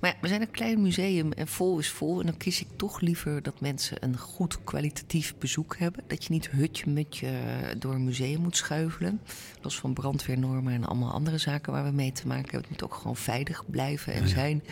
[0.00, 2.20] Maar ja, we zijn een klein museum en vol is vol.
[2.20, 6.04] En dan kies ik toch liever dat mensen een goed kwalitatief bezoek hebben.
[6.06, 7.30] Dat je niet hutje mutje
[7.78, 9.20] door een museum moet schuifelen.
[9.60, 12.60] Los van brandweernormen en allemaal andere zaken waar we mee te maken hebben.
[12.60, 14.62] Het moet ook gewoon veilig blijven en zijn.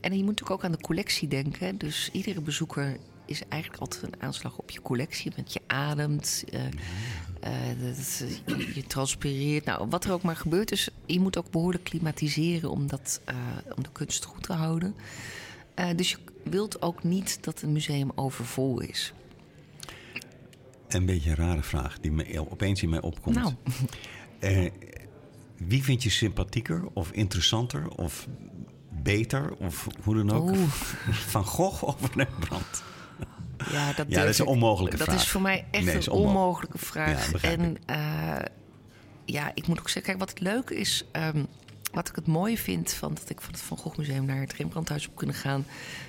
[0.00, 1.78] En je moet natuurlijk ook aan de collectie denken.
[1.78, 5.32] Dus iedere bezoeker is eigenlijk altijd een aanslag op je collectie.
[5.36, 6.60] Want je ademt, uh,
[7.44, 7.50] uh,
[7.86, 9.64] dat, je, transpireert.
[9.64, 10.68] Nou, wat er ook maar gebeurt.
[10.68, 13.36] Dus je moet ook behoorlijk klimatiseren om, dat, uh,
[13.76, 14.94] om de kunst goed te houden.
[15.96, 19.12] dus je wilt ook niet dat een museum overvol is.
[20.88, 23.36] Een beetje een rare vraag die me opeens in mij opkomt.
[23.36, 23.52] Nou.
[24.38, 24.70] Eh,
[25.56, 28.28] wie vind je sympathieker of interessanter of
[29.02, 30.48] beter of hoe dan ook?
[30.48, 30.68] Oeh.
[31.10, 32.82] Van Gogh of Rembrandt?
[33.72, 35.20] Ja, dat, Ja, dat is een onmogelijke dat vraag.
[35.22, 37.42] is voor mij echt Nee, een onmogelijke vraag.
[37.42, 38.36] Ja, en eh,
[39.24, 41.44] ja, ik moet ook zeggen, kijk, wat het leuke is, ehm,
[41.92, 44.52] wat ik het mooie vind van dat ik van het Van Gogh Museum naar het
[44.52, 45.66] Rembrandthuis heb kunnen gaan.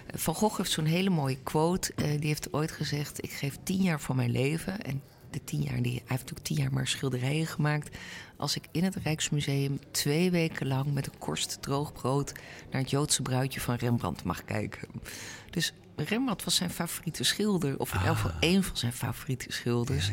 [0.07, 1.93] Eh, Van Gogh heeft zo'n hele mooie quote.
[1.95, 4.81] eh, die heeft ooit gezegd: Ik geef tien jaar van mijn leven.
[4.81, 7.97] En de tien jaar, die, hij heeft natuurlijk tien jaar maar schilderijen gemaakt.
[8.37, 12.31] Als ik in het Rijksmuseum twee weken lang met een korst droog brood
[12.71, 14.87] naar het Joodse bruidje van Rembrandt mag kijken.
[15.49, 15.73] Dus
[16.05, 20.11] Rembrandt was zijn favoriete schilder, of in elk geval één van zijn favoriete schilders.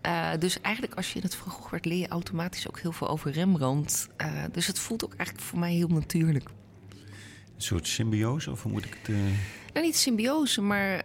[0.00, 3.08] Eh, dus eigenlijk als je in het Gogh werd, leer je automatisch ook heel veel
[3.08, 4.08] over Rembrandt.
[4.16, 6.48] Eh, dus het voelt ook eigenlijk voor mij heel natuurlijk.
[7.56, 9.08] Een soort symbiose of hoe moet ik het...
[9.14, 9.22] eh,
[9.72, 11.02] Nou, niet symbiose, maar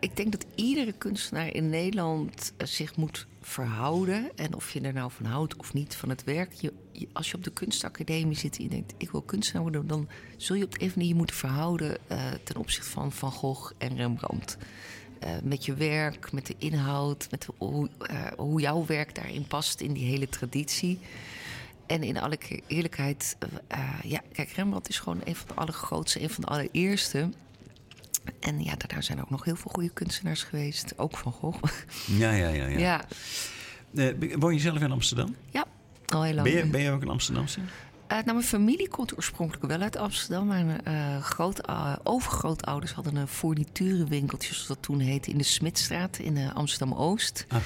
[0.00, 4.36] ik denk dat iedere kunstenaar in Nederland zich moet verhouden.
[4.36, 6.52] En of je er nou van houdt of niet van het werk.
[6.52, 6.72] Je,
[7.12, 10.56] als je op de kunstacademie zit en je denkt, ik wil kunstenaar worden, dan zul
[10.56, 14.56] je op de een je moeten verhouden eh, ten opzichte van Van Gogh en Rembrandt.
[15.18, 19.80] Eh, met je werk, met de inhoud, met hoe, eh, hoe jouw werk daarin past
[19.80, 20.98] in die hele traditie.
[21.86, 23.36] En in alle eerlijkheid,
[24.02, 27.28] ja, kijk, Rembrandt is gewoon een van de allergrootste, een van de allereerste.
[28.40, 30.92] En ja, daarna zijn ook nog heel veel goede kunstenaars geweest.
[30.96, 31.62] Ook Van Gogh.
[32.06, 32.66] Ja, ja, ja.
[32.66, 32.78] ja.
[32.78, 33.04] Ja,
[33.94, 35.34] Eh, woon je zelf in Amsterdam?
[35.50, 35.64] ja
[36.06, 36.48] al heel lang.
[36.48, 37.60] Ben je, ben je ook een Amsterdamse?
[38.06, 40.46] Eh, nou, mijn familie komt oorspronkelijk wel uit Amsterdam.
[40.46, 41.60] Mijn eh groot,
[42.06, 47.44] overgrootouders hadden een fourniturenwinkeltje, zoals dat toen heette, in de Smitstraat in Amsterdam-Oost.
[47.48, 47.58] Ah.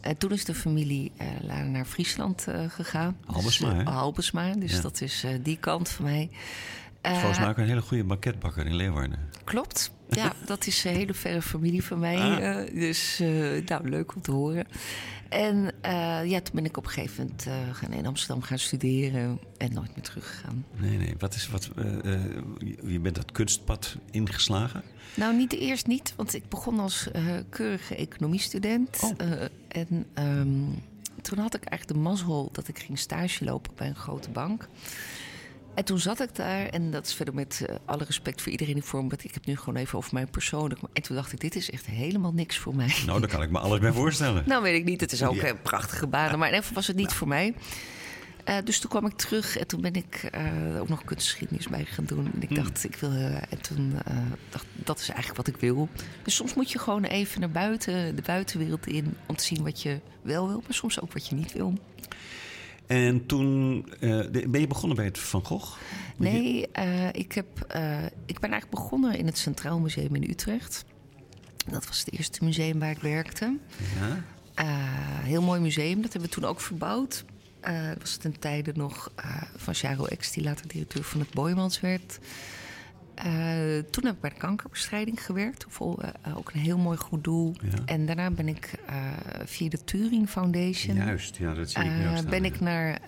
[0.00, 3.16] En toen is de familie eh, la- naar Friesland gegaan.
[3.26, 3.90] Halbesma, Dus, hè?
[3.90, 4.80] Halbesma, dus Ja.
[4.80, 6.30] dat is die kant van mij.
[7.02, 9.18] Volgens mij ook een hele goede banketbakker in Leeuwarden.
[9.44, 9.90] Klopt.
[10.10, 12.16] Ja, dat is een hele verre familie van mij.
[12.16, 12.60] Ah.
[12.60, 13.28] eh, dus eh,
[13.66, 14.66] nou, leuk om te horen.
[15.28, 19.38] En eh, ja, toen ben ik op een gegeven moment gaan in Amsterdam gaan studeren
[19.56, 20.64] en nooit meer teruggegaan.
[20.76, 21.14] Nee, nee.
[21.18, 21.70] Wat is, wat,
[22.86, 24.82] je- bent dat kunstpad ingeslagen?
[25.14, 27.08] Nou, niet eerst niet, want ik begon als
[27.48, 29.00] keurige economiestudent.
[29.02, 29.10] Oh.
[29.68, 30.64] En ehm,
[31.22, 34.68] toen had ik eigenlijk de mazzel dat ik ging stage lopen bij een grote bank.
[35.78, 38.74] En toen zat ik daar, en dat is verder met eh, alle respect voor iedereen
[38.74, 39.08] die voor me...
[39.08, 40.80] want ik heb nu gewoon even over mij persoonlijk.
[40.92, 42.94] En toen dacht ik, dit is echt helemaal niks voor mij.
[43.06, 44.42] Nou, daar kan ik me alles bij voorstellen.
[44.46, 45.00] Nou, weet ik niet.
[45.00, 45.48] Het is ook Ja.
[45.48, 46.38] een prachtige banen.
[46.38, 47.54] Maar in ieder geval was het niet voor mij.
[48.44, 51.84] Eh, dus toen kwam ik terug en toen ben ik eh, ook nog kunstgeschiedenis bij
[51.84, 52.30] gaan doen.
[52.34, 53.10] En ik dacht, ik wil.
[53.48, 53.94] en toen
[54.50, 55.88] dacht dat is eigenlijk wat ik wil.
[56.22, 59.16] Dus soms moet je gewoon even naar buiten, de buitenwereld in.
[59.26, 61.74] om te zien wat je wel wil, maar soms ook wat je niet wil.
[62.88, 65.78] En toen eh, ben je begonnen bij het Van Gogh?
[66.16, 70.84] Nee, eh, ik, heb, eh, ik ben eigenlijk begonnen in het Centraal Museum in Utrecht.
[71.70, 73.56] Dat was het eerste museum waar ik werkte.
[73.98, 74.22] Ja.
[75.22, 77.24] Heel mooi museum, dat hebben we toen ook verbouwd.
[77.60, 79.12] Dat was ten tijde nog
[79.56, 82.18] van Charo X, die later directeur van het Boymans werd.
[83.24, 85.66] Eh, toen heb ik bij de kankerbestrijding gewerkt.
[85.66, 87.54] Eh, ook een heel mooi goed doel.
[87.62, 87.84] Ja.
[87.84, 88.96] En daarna ben ik eh,
[89.44, 90.96] via de Turing Foundation...
[90.96, 92.98] Juist, ja, dat zie ik nu ben ik naar,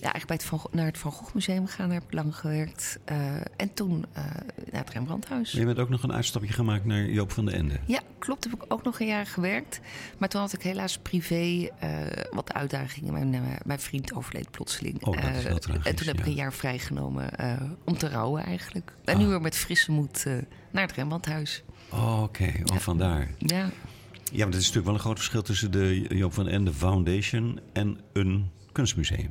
[0.00, 1.88] ja, eigenlijk bij het Van, naar het Van Gogh Museum gegaan.
[1.88, 2.98] Daar heb ik lang gewerkt.
[3.04, 4.24] Eh, en toen eh,
[4.72, 5.52] naar het Rembrandthuis.
[5.52, 7.78] Je bent ook nog een uitstapje gemaakt naar Joop van den Ende.
[7.86, 8.44] Ja, klopt.
[8.44, 9.80] Heb ik ook nog een jaar gewerkt.
[10.18, 11.90] Maar toen had ik helaas privé eh,
[12.30, 13.12] wat uitdagingen.
[13.12, 15.04] Mijn, mijn vriend overleed plotseling.
[15.04, 16.30] Oh, dat is heel tragisch, En toen heb ik ja.
[16.30, 17.28] een jaar vrijgenomen
[17.84, 18.92] om te rouwen eigenlijk.
[19.04, 19.20] En Ah.
[19.20, 20.24] nu weer met frisse moed
[20.70, 21.62] naar het Rembrandthuis.
[21.92, 23.30] Oh, Oké, oh, vandaar.
[23.38, 23.70] Ja,
[24.32, 26.72] Ja, maar er is natuurlijk wel een groot verschil tussen de Joop van den Ende
[26.72, 29.30] Foundation en een kunstmuseum.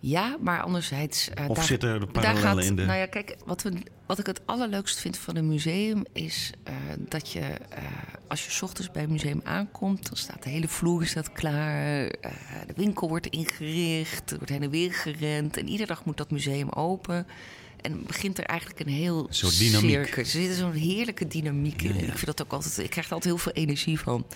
[0.00, 1.30] Ja maar anderzijds...
[1.30, 2.84] eh, Of daar- zitten er daar parallellen gaat, in de...
[2.84, 3.72] Nou ja, kijk, wat, we,
[4.06, 7.82] wat ik het allerleukst vind van een museum is eh, dat je, eh,
[8.28, 12.08] als je 's ochtends bij een museum aankomt, dan staat de hele vloer staat klaar,
[12.66, 16.30] de winkel wordt ingericht, er wordt heen en weer gerend en iedere dag moet dat
[16.30, 17.26] museum open.
[17.80, 19.90] En begint er eigenlijk een heel Een soort dynamiek.
[19.90, 20.34] circus.
[20.34, 21.88] Er zit zo'n heerlijke dynamiek in.
[21.88, 22.00] Ja, ja.
[22.00, 22.78] En ik vind dat ook altijd.
[22.78, 24.26] Ik krijg er altijd heel veel energie van.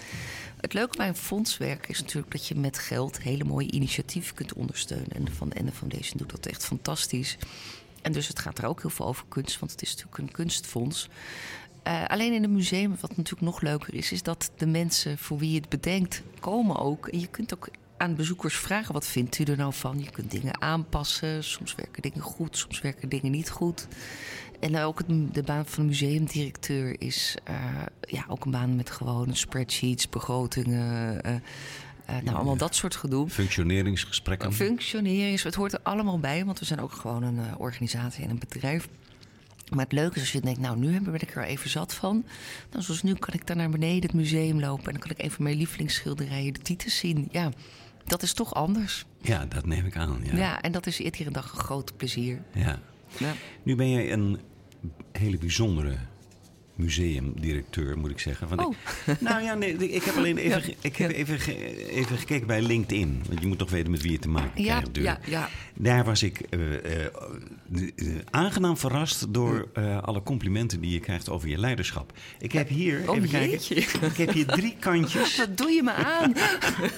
[0.62, 4.53] Het leuke bij een fondswerk is natuurlijk dat je met geld hele mooie initiatieven kunt
[4.53, 5.12] ondersteunen.
[5.12, 7.38] En de Van de Ende Foundation doet dat echt fantastisch.
[8.03, 10.31] En dus het gaat er ook heel veel over kunst, want het is natuurlijk een
[10.31, 11.09] kunstfonds.
[11.83, 15.38] Eh, alleen in een museum, wat natuurlijk nog leuker is, is dat de mensen voor
[15.38, 17.09] wie je het bedenkt komen ook.
[17.09, 19.98] En je kunt ook aan bezoekers vragen: wat vindt u er nou van?
[19.98, 21.44] Je kunt dingen aanpassen.
[21.44, 23.87] Soms werken dingen goed, soms werken dingen niet goed.
[24.62, 27.55] En ook het- de baan van de museumdirecteur is eh,
[28.01, 31.22] ja, ook een baan met gewone spreadsheets, begrotingen.
[31.25, 31.40] eh, eh,
[32.25, 33.29] nou, allemaal dat soort gedoe.
[33.29, 34.53] Functioneringsgesprekken.
[34.53, 38.31] Functioneren is, het hoort er allemaal bij, want we zijn ook gewoon een organisatie en
[38.31, 38.88] een bedrijf.
[39.70, 42.25] Maar het leuke is als je denkt, nou, nu ben ik er even zat van.
[42.70, 44.85] Dan zoals nu kan ik daar naar beneden het museum lopen...
[44.87, 47.29] en dan kan ik even mijn lievelingsschilderijen, de titels zien.
[47.31, 47.51] Ja,
[48.05, 49.05] dat is toch anders.
[49.20, 50.20] Ja, dat neem ik aan.
[50.25, 52.42] Ja, Ja, en dat is iedere dag een groot plezier.
[52.55, 52.79] ja.
[53.18, 53.33] Ja.
[53.62, 54.38] Nu ben jij een
[55.12, 55.99] hele bijzondere
[56.75, 58.49] museumdirecteur, moet ik zeggen.
[58.49, 58.75] Want Oh.
[59.07, 62.47] ik, nou ja, nee, ik heb alleen even, Ja, ik heb even, ge- even gekeken
[62.47, 63.23] bij LinkedIn.
[63.29, 65.49] Want je moet toch weten met wie je te maken Ja, krijgt ja, ja.
[65.75, 71.29] Daar was ik eh, eh, eh, aangenaam verrast door eh, alle complimenten die je krijgt
[71.31, 72.13] over je leiderschap.
[72.39, 73.77] Ik heb hier, Oh, even kijken,
[74.11, 76.33] ik heb hier drie kantjes, Wat doe je me aan?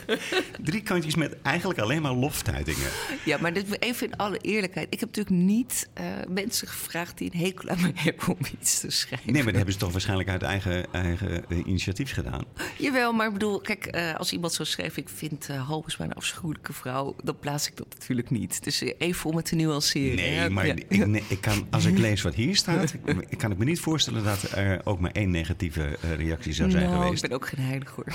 [0.71, 2.89] drie kantjes met eigenlijk alleen maar loftuitingen.
[3.25, 4.87] Ja, maar dit, even in alle eerlijkheid.
[4.91, 5.89] Ik heb natuurlijk niet
[6.29, 9.33] mensen gevraagd die een hekel aan me hebben om iets te schrijven.
[9.33, 12.45] Nee, maar dat hebben ze toch waarschijnlijk uit eigen, eigen eh, initiatief gedaan.
[12.79, 14.97] Jawel, maar ik bedoel, kijk, eh, als iemand zo schrijft...
[14.97, 17.17] ik vind eh Halbers een afschuwelijke vrouw...
[17.23, 18.65] dan plaats ik dat natuurlijk niet.
[18.65, 20.17] Dus even om het te nuanceren.
[20.17, 20.75] Nee, maar Ja.
[20.89, 22.95] ik, nee, ik kan, als ik lees wat hier staat,
[23.29, 26.91] ik kan ik me niet voorstellen dat er ook maar één negatieve reactie zou zijn
[26.91, 27.23] nou, geweest.
[27.23, 28.07] ik ben ook geen heilig hoor.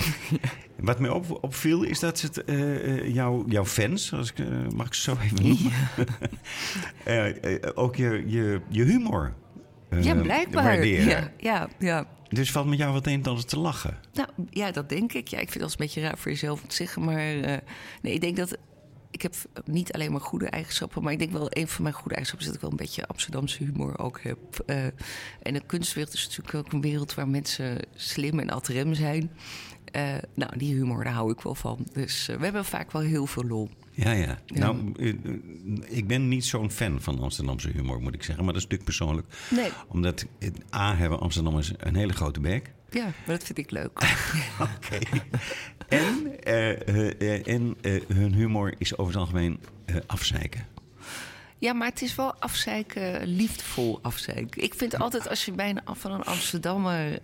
[0.76, 2.42] Wat mij op, opviel is dat het
[3.46, 5.72] jouw, fans, als ik, mag ik zo even noemen,
[7.84, 9.34] ook je, je, je humor
[10.00, 10.64] ja, blijkbaar.
[10.64, 11.08] waarderen.
[11.08, 12.06] Ja, ja, ja.
[12.28, 13.98] Dus valt met jou wat een en ander te lachen.
[14.12, 15.28] Nou, ja, dat denk ik.
[15.28, 17.04] Ja, ik vind als een beetje raar voor jezelf om te zeggen.
[17.04, 17.58] Maar eh,
[18.02, 18.56] nee, ik denk dat...
[19.10, 21.02] Ik heb niet alleen maar goede eigenschappen...
[21.02, 22.46] maar ik denk wel een van mijn goede eigenschappen...
[22.46, 24.38] is dat ik wel een beetje Amsterdamse humor ook heb.
[24.66, 24.84] Eh,
[25.42, 27.14] en de kunstwereld is natuurlijk ook een wereld...
[27.14, 29.30] waar mensen slim en ad rem zijn.
[29.90, 31.86] Eh, nou, die humor, daar hou ik wel van.
[31.92, 33.70] Dus eh, we hebben vaak wel heel veel lol.
[34.02, 34.38] Ja, ja.
[34.46, 35.14] Nou, eh, eh,
[35.88, 38.44] ik ben niet zo'n fan van Amsterdamse humor, moet ik zeggen.
[38.44, 39.26] Maar dat is natuurlijk persoonlijk.
[39.50, 39.70] Nee.
[39.88, 40.26] Omdat,
[40.74, 42.72] A, hebben Amsterdammers een hele grote bek.
[42.90, 43.90] Ja, maar dat vind ik leuk.
[44.76, 44.98] Oké.
[45.88, 47.76] En, eh, en
[48.14, 50.66] hun humor is over het algemeen eh, afzeiken.
[51.58, 54.62] Ja, maar het is wel afzeiken, liefdevol afzeiken.
[54.62, 57.18] Ik vind altijd als je bijna van een Amsterdammer,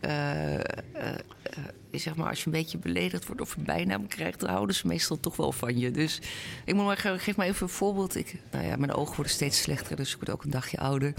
[1.98, 4.86] zeg maar, als je een beetje beledigd wordt of een bijnaam krijgt, dan houden ze
[4.86, 5.90] meestal toch wel van je.
[5.90, 6.20] Dus
[6.64, 8.16] ik moet maar ge- geef maar even een voorbeeld.
[8.16, 11.14] Ik, nou ja, mijn ogen worden steeds slechter, dus ik word ook een dagje ouder.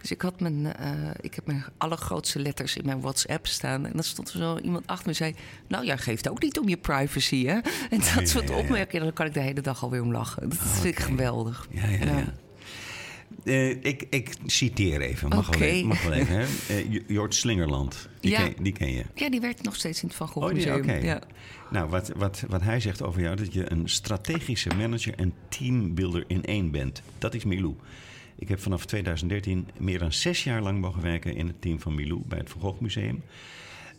[0.00, 3.86] Dus ik had mijn, eh, ik heb mijn allergrootste letters in mijn WhatsApp staan.
[3.86, 5.34] En dan stond er zo iemand achter me en zei:
[5.68, 7.58] Nou, jij geeft ook niet om je privacy, hè?
[7.90, 8.60] En dat soort ja, ja.
[8.62, 10.48] opmerkingen, dan kan ik de hele dag alweer om lachen.
[10.48, 11.66] Dat vind ik geweldig.
[11.70, 12.24] Ja, ja, ja.
[13.44, 15.86] Eh, ik, ik citeer even, mag wel even.
[15.88, 16.44] Mag wel even hè?
[16.74, 18.48] Eh, Jo- Jort Slingerland, die, Ja.
[18.48, 19.04] ken, die ken je.
[19.14, 20.76] Ja, die werkt nog steeds in het Van Gogh Oh, Museum.
[20.76, 20.92] oké.
[20.94, 21.22] Ja.
[21.70, 26.24] Nou, wat, wat, wat hij zegt over jou, dat je een strategische manager en teambuilder
[26.26, 27.02] in één bent.
[27.18, 27.74] Dat is Milou.
[28.38, 31.94] Ik heb vanaf 2013 meer dan zes jaar lang mogen werken in het team van
[31.94, 33.22] Milou bij het Van Gogh Museum.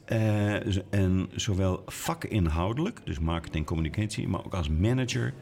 [0.06, 5.34] Eh, en zowel vakinhoudelijk, dus marketing, communicatie, maar ook als manager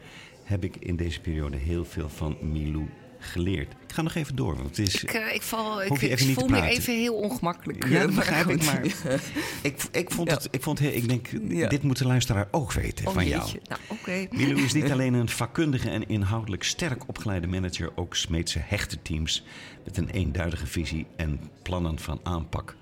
[0.44, 2.88] heb ik in deze periode heel veel van Milou
[3.26, 3.72] geleerd.
[3.72, 5.02] Ik ga nog even door, want het is...
[5.02, 7.88] Ik, eh, ik, val, ik, voel me even heel ongemakkelijk.
[7.88, 8.84] Ja, eh, dat begrijp ik, maar
[9.62, 10.34] ik, ik, vond Ja.
[10.34, 11.68] het, ik vond ik denk, Ja.
[11.68, 13.42] dit moet de luisteraar ook weten Oh, van jou.
[13.42, 13.60] jeetje.
[13.68, 14.26] Nou, oké.
[14.36, 19.02] Milou is niet alleen een vakkundige en inhoudelijk sterk opgeleide manager, ook smeet ze hechte
[19.02, 19.44] teams
[19.84, 22.76] met een eenduidige visie en plannen van aanpak.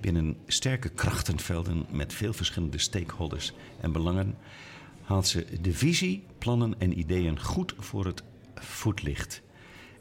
[0.00, 4.34] Binnen sterke krachtenvelden met veel verschillende stakeholders en belangen
[5.02, 8.22] haalt ze de visie, plannen en ideeën goed voor het
[8.54, 9.42] voetlicht.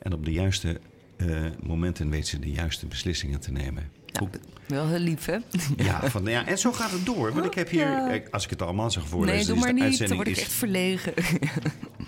[0.06, 0.80] En op de juiste
[1.18, 1.28] eh,
[1.64, 3.92] momenten weet ze de juiste beslissingen te nemen.
[4.14, 4.30] Nou,
[4.68, 5.38] wel heel lief, hè?
[5.84, 7.34] ja, van, ja, en zo gaat het door.
[7.34, 10.08] Want ik heb hier, als ik het allemaal zeg voorlezen, nee, doe is maar niet.
[10.08, 11.14] Dan word ik echt verlegen.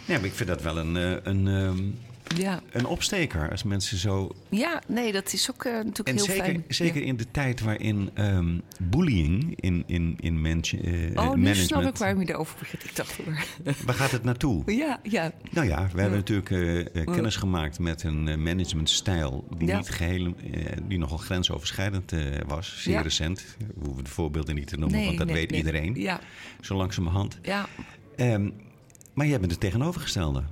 [0.05, 1.77] Ja, maar ik vind dat wel een, eh, een, ehm,
[2.35, 2.61] ja.
[2.71, 3.51] een opsteker.
[3.51, 4.31] Als mensen zo.
[4.49, 6.63] ja, nee, dat is ook eh, natuurlijk En heel zeker, fijn.
[6.67, 7.07] zeker Ja.
[7.07, 11.57] in de tijd waarin ehm, bullying in, in, in mensen, eh, Oh, nu management.
[11.57, 12.83] snap ik waarom je erover begint.
[12.83, 13.43] Ik dacht hoor.
[13.85, 14.71] Waar gaat het naartoe?
[14.75, 15.31] Ja, ja.
[15.51, 20.65] Nou ja, we hebben natuurlijk eh, kennis gemaakt met een managementstijl die, niet geheel, eh,
[20.87, 22.11] die nogal grensoverschrijdend
[22.47, 22.81] was.
[22.83, 23.45] Zeer recent.
[23.57, 25.59] We hoeven de voorbeelden niet te noemen, Nee, want dat nee, weet nee.
[25.59, 25.95] iedereen.
[25.95, 26.19] Ja,
[26.61, 27.39] Zo langzamerhand.
[27.41, 27.65] ja.
[28.15, 28.49] Ehm,
[29.13, 30.43] maar jij bent het tegenovergestelde.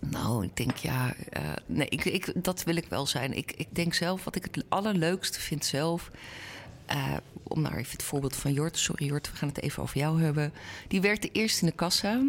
[0.00, 1.14] Nou, ik denk ja.
[1.30, 3.36] eh, nee, ik, ik, dat wil ik wel zijn.
[3.36, 6.10] Ik, ik denk zelf, wat ik het allerleukste vind zelf.
[6.86, 8.78] eh, om nou even het voorbeeld van Jort.
[8.78, 10.52] Sorry Jort, we gaan het even over jou hebben.
[10.88, 12.22] Die werkte eerst in de kassa.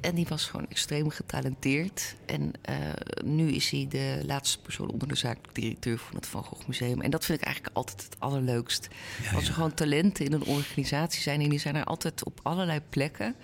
[0.00, 2.14] En die was gewoon extreem getalenteerd.
[2.26, 2.76] En eh,
[3.24, 7.00] nu is hij de laatste persoon onder de zakelijk directeur van het Van Gogh Museum.
[7.00, 8.88] En dat vind ik eigenlijk altijd het allerleukst.
[9.34, 11.40] Als er gewoon talenten in een organisatie zijn.
[11.40, 13.34] En die zijn er altijd op allerlei plekken.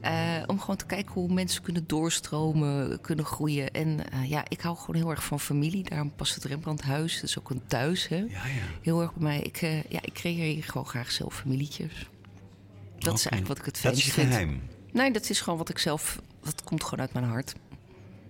[0.00, 3.70] Eh, om gewoon te kijken hoe mensen kunnen doorstromen, kunnen groeien.
[3.70, 5.84] En eh, ja, ik hou gewoon heel erg van familie.
[5.88, 7.14] Daarom past het Rembrandthuis.
[7.14, 8.16] Dat is ook een thuis, hè?
[8.16, 8.62] Ja, ja.
[8.82, 9.40] Heel erg bij mij.
[9.40, 12.08] Ik, eh, ja, ik creëer hier gewoon graag zelf familietjes.
[12.98, 14.28] Dat is eigenlijk wat ik het Dat fijnst is je vind.
[14.28, 14.60] geheim.
[14.92, 16.20] Nee, dat is gewoon wat ik zelf...
[16.42, 17.54] Dat komt gewoon uit mijn hart.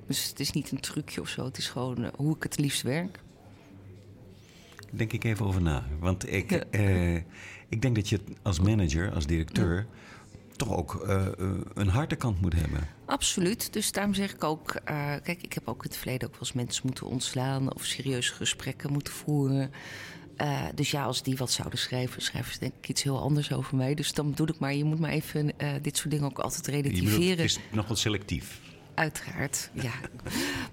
[0.07, 1.44] Dus het is niet een trucje of zo.
[1.44, 3.20] Het is gewoon hoe ik het liefst werk.
[4.90, 5.87] denk ik even over na.
[6.00, 6.66] Want ik,
[7.68, 9.87] ik denk dat je als manager, als directeur,
[10.59, 11.27] toch ook uh,
[11.75, 12.88] een harde kant moet hebben.
[13.07, 13.73] Absoluut.
[13.73, 14.75] Dus daarom zeg ik ook...
[14.75, 17.75] Uh, kijk, ik heb ook in het verleden ook wel eens mensen moeten ontslaan...
[17.75, 19.71] of serieuze gesprekken moeten voeren.
[20.37, 23.53] Uh, dus ja, als die wat zouden schrijven, schrijven ze denk ik iets heel anders
[23.53, 23.94] over mij.
[23.94, 27.05] Dus dan bedoel ik maar, je moet maar even dit soort dingen ook altijd relativeren.
[27.05, 28.61] Je bedoelt, het is nog wat selectief.
[28.99, 29.93] Uiteraard, ja.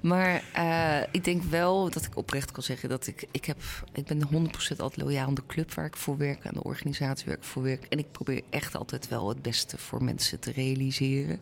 [0.01, 3.27] maar uh, ik denk wel dat ik oprecht kan zeggen dat ik...
[3.31, 3.57] Ik, heb,
[3.93, 4.27] ik ben 100%
[4.77, 6.45] altijd loyaal aan de club waar ik voor werk...
[6.45, 7.85] aan de organisatie waar ik voor werk.
[7.89, 11.39] En ik probeer echt altijd wel het beste voor mensen te realiseren.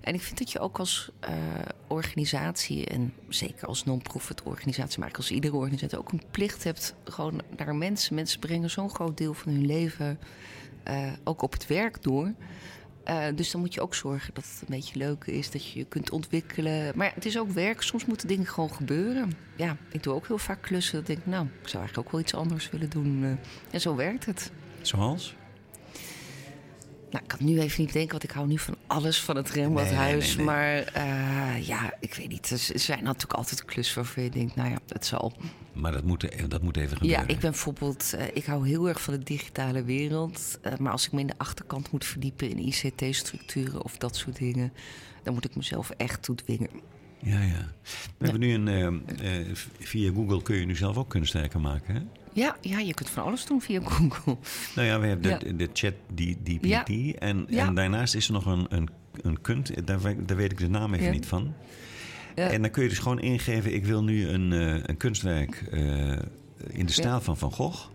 [0.00, 1.34] En ik vind dat je ook als uh,
[1.86, 2.86] organisatie...
[2.86, 5.00] en zeker als non-profit organisatie...
[5.00, 6.94] maar als iedere organisatie ook een plicht hebt...
[7.04, 8.14] gewoon naar mensen.
[8.14, 10.18] Mensen brengen zo'n groot deel van hun leven...
[10.88, 12.32] Uh, ook op het werk door...
[13.08, 15.78] Uh, dus dan moet je ook zorgen dat het een beetje leuk is, dat je
[15.78, 16.92] je kunt ontwikkelen.
[16.94, 19.32] Maar het is ook werk, soms moeten dingen gewoon gebeuren.
[19.56, 21.00] Ja, ik doe ook heel vaak klussen.
[21.00, 23.22] Dat ik denk, nou, ik zou eigenlijk ook wel iets anders willen doen.
[23.22, 23.30] Uh,
[23.70, 24.52] en zo werkt het.
[24.80, 25.34] Zoals?
[27.14, 29.50] Nou, ik kan nu even niet denken, want ik hou nu van alles van het
[29.50, 30.36] Rembrandthuis.
[30.36, 32.50] Nee, nee, nee, maar uh, ja, ik weet niet.
[32.50, 35.32] Er zijn natuurlijk altijd klussen waarvan je denkt, nou ja, het zal.
[35.72, 37.20] Maar dat moet, dat moet even gebeuren.
[37.20, 40.58] Ja, ik ben bijvoorbeeld, uh, ik hou heel erg van de digitale wereld.
[40.66, 44.36] Uh, maar als ik me in de achterkant moet verdiepen in ICT-structuren of dat soort
[44.36, 44.72] dingen,
[45.22, 46.70] dan moet ik mezelf echt toedwingen.
[47.18, 47.68] Ja, ja.
[47.82, 48.30] We ja.
[48.30, 49.06] hebben nu een.
[49.78, 52.00] via Google kun je nu zelf ook kunstwerken maken, hè?
[52.34, 54.36] Ja, ja, je kunt van alles doen via Google.
[54.74, 55.52] Nou ja, we hebben de, ja.
[55.52, 56.66] de chat DPT.
[56.66, 56.84] Ja.
[57.18, 57.66] En, ja.
[57.66, 58.88] en daarnaast is er nog een, een,
[59.22, 61.54] een kunt, daar, daar weet ik de naam even niet van.
[62.34, 66.18] En dan kun je dus gewoon ingeven: ik wil nu een, uh, een kunstwerk uh,
[66.68, 67.88] in de stijl van Van Gogh.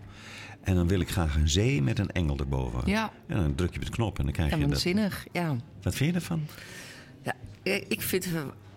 [0.60, 2.82] En dan wil ik graag een zee met een engel erboven.
[2.84, 3.12] Ja.
[3.26, 4.80] En dan druk je op de knop en dan krijg je dat.
[4.80, 5.56] zinnig, ja.
[5.82, 6.46] Wat vind je ervan?
[7.22, 7.34] Ja,
[7.88, 8.28] ik vind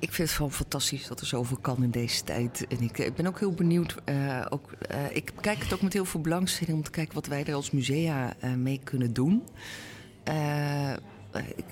[0.04, 2.66] ik vind het gewoon fantastisch dat er zoveel kan in deze tijd.
[2.68, 3.96] En ik, ik ben ook heel benieuwd.
[4.06, 7.28] Uh, ook, uh, ik kijk het ook met heel veel belangstelling om te kijken wat
[7.28, 9.44] wij er als musea mee kunnen doen.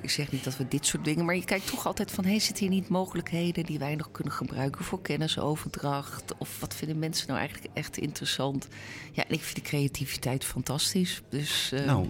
[0.02, 2.40] Ik zeg niet dat we dit soort dingen, maar je kijkt toch altijd van: hey,
[2.40, 6.38] zitten hier niet mogelijkheden die wij nog kunnen gebruiken voor kennisoverdracht?
[6.38, 8.68] Of wat vinden mensen nou eigenlijk echt interessant?
[9.12, 11.22] Ja, en ik vind de creativiteit fantastisch.
[11.30, 12.10] Dus, nou,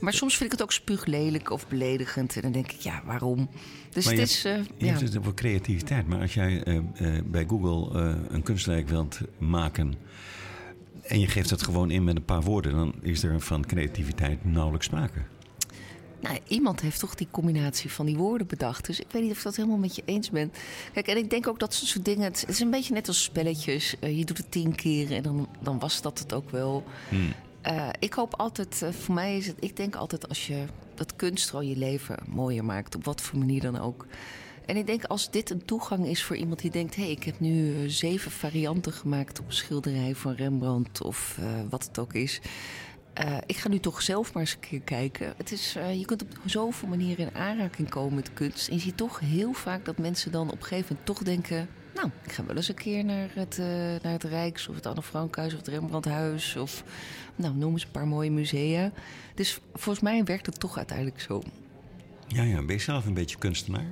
[0.00, 2.36] maar soms vind ik het ook spuuglelijk of beledigend.
[2.36, 3.48] En dan denk ik: ja, waarom?
[3.90, 4.42] Dus het je is.
[4.42, 4.90] Hebt, je ja.
[4.90, 6.06] hebt het over creativiteit.
[6.06, 6.82] Maar als jij
[7.24, 9.94] bij Google een kunstwerk wilt maken.
[11.02, 12.72] en je geeft het gewoon in met een paar woorden.
[12.72, 15.20] dan is er van creativiteit nauwelijks sprake.
[16.22, 18.86] Nou, iemand heeft toch die combinatie van die woorden bedacht.
[18.86, 20.52] Dus ik weet niet of ik dat helemaal met je eens ben.
[20.92, 22.24] Kijk, en ik denk ook dat soort dingen.
[22.24, 23.96] Het is een beetje net als spelletjes.
[24.00, 26.84] je doet het tien keer en dan, dan was dat het ook wel.
[27.08, 27.32] Hmm.
[27.66, 31.16] Uh, ik hoop altijd, uh, voor mij is het, ik denk altijd als je dat
[31.16, 34.06] kunst gewoon je leven mooier maakt, op wat voor manier dan ook.
[34.66, 37.22] En ik denk als dit een toegang is voor iemand die denkt: hé, hey, ik
[37.22, 41.38] heb nu zeven varianten gemaakt op een schilderij van Rembrandt of
[41.70, 42.40] wat het ook is.
[43.46, 45.34] Ik ga nu toch zelf maar eens een keer kijken.
[45.36, 48.68] Het is, je kunt op zoveel manieren in aanraking komen met kunst.
[48.68, 51.68] En je ziet toch heel vaak dat mensen dan op een gegeven moment toch denken:
[51.94, 53.66] nou, ik ga wel eens een keer naar het, uh,
[54.02, 56.56] naar het Rijks of het Anne Frankhuis of het Rembrandthuis.
[56.56, 56.84] Of
[57.36, 58.92] nou, noem eens een paar mooie musea.
[59.34, 61.42] Dus volgens mij werkt het toch uiteindelijk zo.
[62.26, 62.62] Ja, ja.
[62.62, 63.86] Ben je zelf een beetje kunstenaar?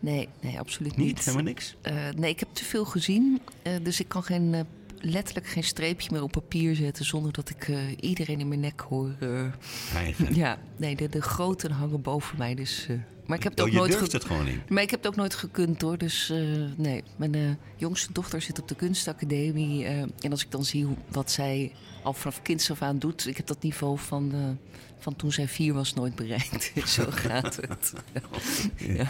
[0.00, 1.06] Nee, nee absoluut niet.
[1.06, 1.24] Niet?
[1.24, 1.76] Helemaal niks?
[2.16, 3.40] Nee, ik heb te veel gezien.
[3.82, 4.66] Dus ik kan geen,
[5.04, 7.04] letterlijk geen streepje meer op papier zetten...
[7.04, 9.14] zonder dat ik iedereen in mijn nek hoor.
[10.32, 12.54] ja, nee, de, de groten hangen boven mij.
[12.54, 12.86] Dus
[13.26, 14.68] maar ik heb het oh, ook je nooit durft het gewoon niet?
[14.68, 15.98] Maar ik heb het ook nooit gekund hoor.
[15.98, 16.32] Dus
[16.76, 19.84] nee, mijn jongste dochter zit op de kunstacademie.
[19.84, 23.26] En als ik dan zie hoe, wat zij al vanaf kinds af aan doet...
[23.26, 24.58] ik heb dat niveau van,
[24.98, 26.72] van toen zij vier was nooit bereikt.
[26.96, 27.92] Zo gaat het.
[28.96, 29.08] ja.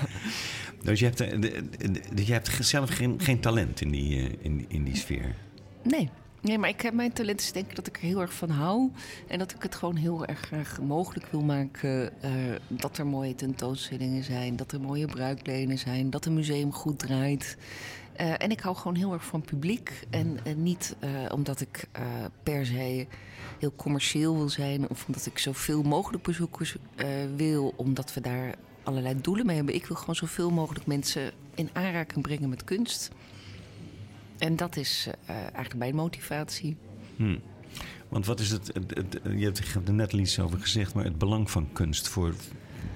[0.83, 1.19] Dus je hebt,
[2.27, 5.35] je hebt zelf geen, geen talent in die, in, in die sfeer?
[5.85, 6.11] Nee.
[6.41, 8.51] Nee, maar ik heb mijn talent is denk ik dat ik er heel erg van
[8.51, 8.91] hou.
[9.29, 12.13] En dat ik het gewoon heel erg graag mogelijk wil maken.
[12.25, 12.31] Uh,
[12.69, 14.57] dat er mooie tentoonstellingen zijn.
[14.57, 16.11] Dat er mooie bruiklenen zijn.
[16.11, 17.57] Dat een museum goed draait.
[18.21, 20.07] Uh, en ik hou gewoon heel erg van publiek.
[20.11, 20.97] En, en niet
[21.31, 21.89] omdat ik
[22.43, 23.07] per se
[23.59, 24.89] heel commercieel wil zijn.
[24.89, 26.77] Of omdat ik zoveel mogelijk bezoekers
[27.37, 27.73] wil.
[27.77, 29.75] Omdat we daar allerlei doelen mee hebben.
[29.75, 33.11] Ik wil gewoon zoveel mogelijk mensen in aanraking brengen met kunst.
[34.45, 36.77] En dat is uh, eigenlijk mijn motivatie.
[37.17, 37.41] Hmm.
[38.09, 41.05] Want wat is het, het, het, je hebt er net al iets over gezegd, maar
[41.05, 42.35] het belang van kunst voor,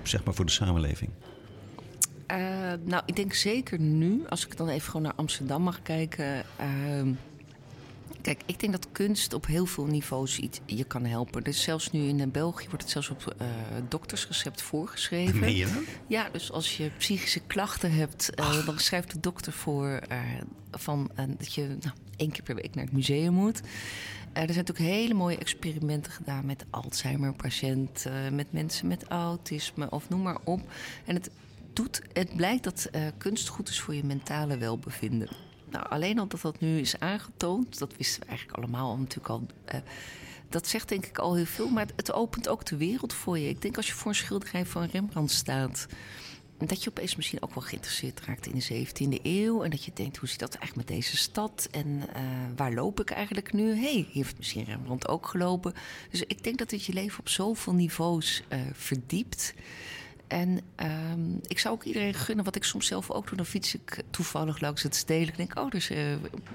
[0.03, 1.11] zeg maar voor de samenleving?
[2.31, 2.37] Uh,
[2.85, 6.45] nou, ik denk zeker nu, als ik dan even gewoon naar Amsterdam mag kijken.
[6.61, 7.13] Uh,
[8.21, 11.43] Kijk, ik denk dat kunst op heel veel niveaus iets je kan helpen.
[11.43, 13.47] Dus zelfs nu in België wordt het zelfs op uh,
[13.89, 15.39] doktersrecept voorgeschreven.
[15.39, 15.83] Meen je dat?
[16.07, 20.19] Ja, dus als je psychische klachten hebt, uh, dan schrijft de dokter voor uh,
[20.71, 23.59] van, dat je nou, één keer per week naar het museum moet.
[23.59, 23.65] er
[24.33, 30.39] zijn natuurlijk hele mooie experimenten gedaan met Alzheimer-patiënten, met mensen met autisme of noem maar
[30.45, 30.73] op.
[31.05, 31.31] En het,
[31.73, 35.48] doet, het blijkt dat kunst goed is voor je mentale welbevinden.
[35.71, 39.47] Nou, alleen al dat nu is aangetoond, dat wisten we eigenlijk allemaal natuurlijk al.
[39.75, 39.81] Uh,
[40.49, 43.49] dat zegt denk ik al heel veel, maar het opent ook de wereld voor je.
[43.49, 45.87] Ik denk als je voor een schilderij van Rembrandt staat,
[46.67, 49.63] dat je opeens misschien ook wel geïnteresseerd raakt in de 17e eeuw.
[49.63, 51.69] En dat je denkt, hoe zit dat eigenlijk met deze stad?
[51.71, 52.03] En uh,
[52.57, 53.75] waar loop ik eigenlijk nu?
[53.75, 55.75] Hey, heeft misschien Rembrandt ook gelopen.
[56.11, 59.55] Dus ik denk dat het je leven op zoveel niveaus uh, verdiept.
[60.29, 63.37] En um, ik zou ook iedereen gunnen, wat ik soms zelf ook doe.
[63.37, 65.39] Dan fiets ik toevallig langs het stedelijk.
[65.39, 65.99] En denk, oh, dus uh,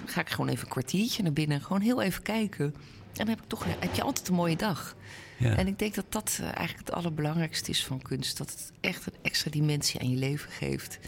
[0.05, 1.61] ga ik gewoon even een kwartiertje naar binnen.
[1.61, 2.65] Gewoon heel even kijken.
[2.65, 2.73] En
[3.13, 4.95] dan heb, ik toch, heb je altijd een mooie dag.
[5.37, 5.55] Ja.
[5.55, 8.37] En ik denk dat dat uh, eigenlijk het allerbelangrijkste is van kunst.
[8.37, 10.99] Dat het echt een extra dimensie aan je leven geeft.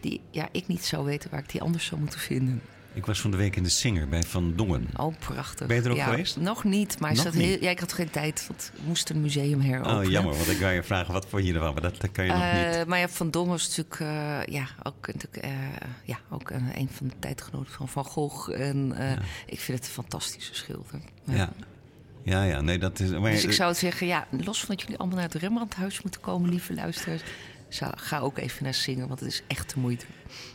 [0.00, 2.62] Die ja, ik niet zou weten waar ik die anders zou moeten vinden.
[2.94, 4.88] Ik was van de week in de Singer bij Van Dongen.
[4.96, 5.66] Oh, prachtig.
[5.66, 6.36] Ben je er ook ja, geweest?
[6.36, 7.34] Nog niet, maar nog niet.
[7.34, 9.98] Heel, ja, ik had geen tijd, want we moesten een museum heropenen.
[9.98, 11.72] Oh, jammer, want ik wou je vragen, wat vond je ervan?
[11.72, 12.86] Maar dat, dat kan je nog niet.
[12.86, 15.50] Maar ja, Van Dongen was natuurlijk, uh, ja, ook, natuurlijk, uh,
[16.04, 18.60] ja, ook een van de tijdgenoten van Van Gogh.
[18.60, 18.94] En
[19.46, 21.00] ik vind het een fantastische schilder.
[21.24, 21.34] Ja.
[21.34, 21.52] ja.
[22.24, 23.10] Ja, ja, nee, dat is.
[23.10, 26.20] Maar dus ik zou zeggen, ja, los van dat jullie allemaal naar het Rembrandthuis moeten
[26.20, 27.22] komen, lieve luisteraars.
[27.80, 30.04] Ga ook even naar zingen, want het is echt de moeite.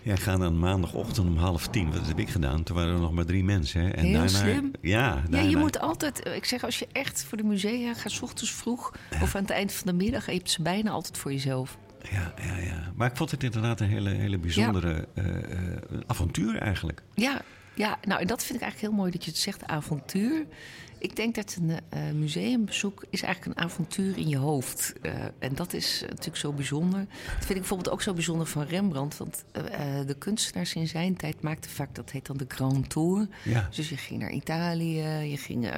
[0.02, 1.92] Ja, ga dan maandagochtend om half tien.
[1.92, 2.64] Wat heb ik gedaan?
[2.64, 3.82] Toen waren er nog maar drie mensen.
[3.82, 3.90] Hè?
[3.90, 4.72] En Heel daarna, slim.
[4.82, 6.26] Ja, daarna, ja, je moet altijd...
[6.26, 8.94] Ik zeg, als je echt voor de musea gaat, s ochtends vroeg...
[9.12, 9.22] Ja.
[9.24, 10.26] of aan het eind van de middag...
[10.26, 11.78] je hebt ze bijna altijd voor jezelf.
[12.12, 12.92] Ja, ja, ja.
[12.96, 15.24] Maar ik vond het inderdaad een hele, hele bijzondere ja.
[15.24, 17.04] uh, uh, avontuur eigenlijk.
[17.14, 17.42] Ja,
[17.74, 20.46] ja, nou dat vind ik eigenlijk heel mooi dat je het zegt, avontuur.
[21.00, 24.94] Ik denk dat een uh, museumbezoek is eigenlijk een avontuur in je hoofd.
[25.02, 27.00] Uh, en dat is natuurlijk zo bijzonder.
[27.00, 29.18] Dat vind ik bijvoorbeeld ook zo bijzonder van Rembrandt.
[29.18, 29.64] Want uh,
[30.06, 33.28] de kunstenaars in zijn tijd maakten vaak, dat heet dan de Grand Tour.
[33.44, 33.68] Ja.
[33.76, 35.72] Dus je ging naar Italië, je ging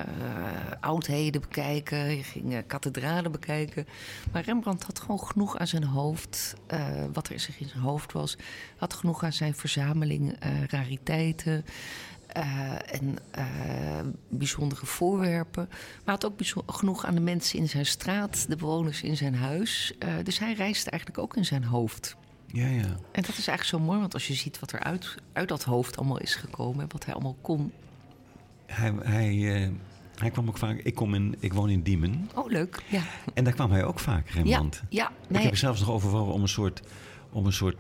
[0.80, 3.88] oudheden bekijken, je ging kathedralen bekijken.
[4.32, 6.56] Maar Rembrandt had gewoon genoeg aan zijn hoofd,
[7.14, 8.38] wat er zich in zijn hoofd was.
[8.78, 10.36] Had genoeg aan zijn verzameling
[10.68, 11.66] rariteiten.
[12.38, 13.46] Uh, en uh,
[14.30, 15.70] bijzondere voorwerpen.
[16.06, 19.94] Maar had ook genoeg aan de mensen in zijn straat, de bewoners in zijn huis.
[20.00, 22.16] Uh, dus hij reisde eigenlijk ook in zijn hoofd.
[22.48, 22.98] Ja, ja.
[23.12, 25.64] En dat is eigenlijk zo mooi, want als je ziet wat er uit, uit dat
[25.64, 27.72] hoofd allemaal is gekomen en wat hij allemaal kon.
[28.66, 29.72] Hij, hij,
[30.16, 30.78] hij kwam ook vaak.
[30.78, 32.30] Ik, kom in, ik woon in Diemen.
[32.36, 32.84] Oh, leuk.
[32.88, 33.02] Ja.
[33.34, 34.84] En daar kwam hij ook vaak, Rembrandt.
[34.90, 35.38] Ja, ja nee.
[35.38, 36.82] Ik heb er zelfs nog overwogen om een soort,
[37.32, 37.78] om een soort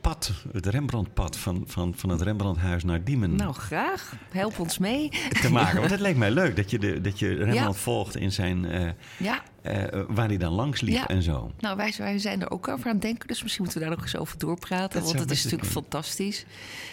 [0.00, 3.36] pad, het Rembrandtpad van, van, van het Rembrandthuis naar Diemen.
[3.36, 4.16] Nou, graag.
[4.30, 5.10] Help ons mee.
[5.40, 5.78] Te maken.
[5.78, 7.82] Want het leek mij leuk dat je, de, dat je Rembrandt ja.
[7.82, 8.64] volgt in zijn.
[8.64, 9.42] Uh, ja.
[9.62, 11.06] Uh, waar hij dan langs liep ja.
[11.06, 11.52] en zo.
[11.58, 13.28] Nou, wij, wij zijn er ook over aan het denken.
[13.28, 15.00] Dus misschien moeten we daar nog eens over doorpraten.
[15.00, 16.44] Dat want het is natuurlijk fantastisch.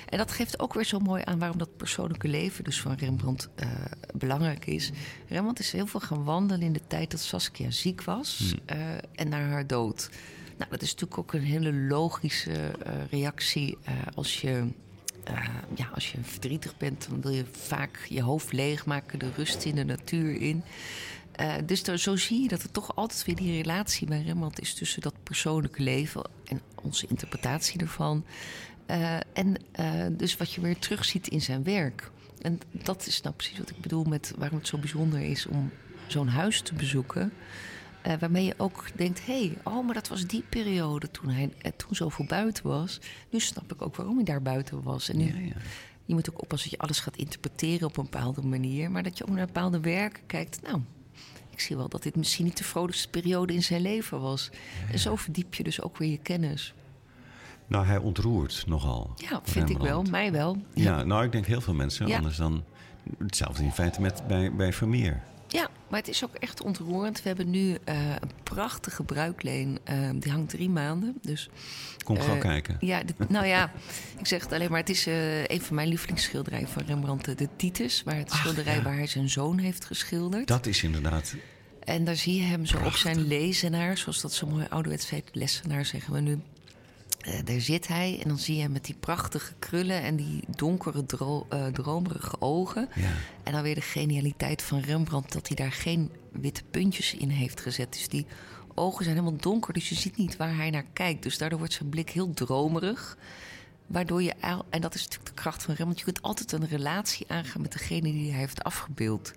[0.09, 3.49] En dat geeft ook weer zo mooi aan waarom dat persoonlijke leven dus van Rembrandt
[3.59, 3.67] uh,
[4.13, 4.91] belangrijk is.
[5.27, 8.53] Rembrandt is heel veel gaan wandelen in de tijd dat Saskia ziek was.
[8.67, 8.77] Hmm.
[9.15, 10.09] en naar haar dood.
[10.57, 14.67] Nou, dat is natuurlijk ook een hele logische uh, reactie uh, als je.
[15.29, 19.65] Uh, ja, als je verdrietig bent, dan wil je vaak je hoofd leegmaken, de rust
[19.65, 20.63] in de natuur in.
[21.65, 24.73] dus daar, zo zie je dat er toch altijd weer die relatie bij Rembrandt is
[24.73, 28.25] tussen dat persoonlijke leven en onze interpretatie ervan.
[29.33, 29.57] en
[30.17, 32.11] dus wat je weer terugziet in zijn werk.
[32.41, 35.71] En dat is nou precies wat ik bedoel met waarom het zo bijzonder is om
[36.07, 37.31] zo'n huis te bezoeken.
[38.07, 41.43] Uh, waarmee je ook denkt: hé, hey, oh, maar dat was die periode toen hij
[41.43, 42.99] uh, toen zoveel buiten was.
[43.29, 45.09] Nu snap ik ook waarom hij daar buiten was.
[45.09, 45.61] En nu, ja, ja.
[46.05, 48.91] je moet ook oppassen dat je alles gaat interpreteren op een bepaalde manier.
[48.91, 50.61] Maar dat je ook naar bepaalde werken kijkt.
[50.61, 50.81] Nou,
[51.49, 54.49] ik zie wel dat dit misschien niet de vrolijkste periode in zijn leven was.
[54.51, 56.73] Ja, en zo verdiep je dus ook weer je kennis.
[57.67, 59.13] Nou, hij ontroert nogal.
[59.15, 60.03] Ja, vind ik wel.
[60.03, 60.57] Mij wel.
[60.73, 62.13] Ja, nou, ik denk heel veel mensen.
[62.13, 62.63] Anders dan
[63.17, 65.23] hetzelfde in feite met bij, bij Vermeer.
[65.55, 67.21] Ja, maar het is ook echt ontroerend.
[67.21, 69.79] We hebben nu uh, een prachtige bruikleen.
[69.89, 71.17] Uh, die hangt drie maanden.
[71.21, 71.49] Dus,
[72.03, 72.77] Kom gauw uh, kijken.
[72.79, 73.71] Ja, nou ja,
[74.19, 74.79] ik zeg het alleen maar.
[74.79, 75.05] Het is
[75.47, 78.03] een van mijn lievelingsschilderijen van Rembrandt, de Titus.
[78.03, 78.81] Waar het Ach, schilderij ja.
[78.81, 80.47] waar hij zijn zoon heeft geschilderd.
[80.47, 81.35] Dat is inderdaad.
[81.83, 82.93] En daar zie je hem zo Prachtig.
[82.93, 86.39] op zijn lezenaar, zoals dat zo mooi ouderwets heet, lessenaar zeggen we nu.
[87.27, 90.43] Uh, daar zit hij en dan zie je hem met die prachtige krullen en die
[90.55, 92.89] donkere, dro uh, dromerige ogen.
[92.95, 93.11] Ja.
[93.43, 97.61] En dan weer de genialiteit van Rembrandt dat hij daar geen witte puntjes in heeft
[97.61, 97.93] gezet.
[97.93, 98.25] Dus die
[98.75, 101.23] ogen zijn helemaal donker, dus je ziet niet waar hij naar kijkt.
[101.23, 103.17] Dus daardoor wordt zijn blik heel dromerig.
[103.87, 104.33] Waardoor je,
[104.69, 107.71] en dat is natuurlijk de kracht van Rembrandt, je kunt altijd een relatie aangaan met
[107.71, 109.33] degene die hij heeft afgebeeld.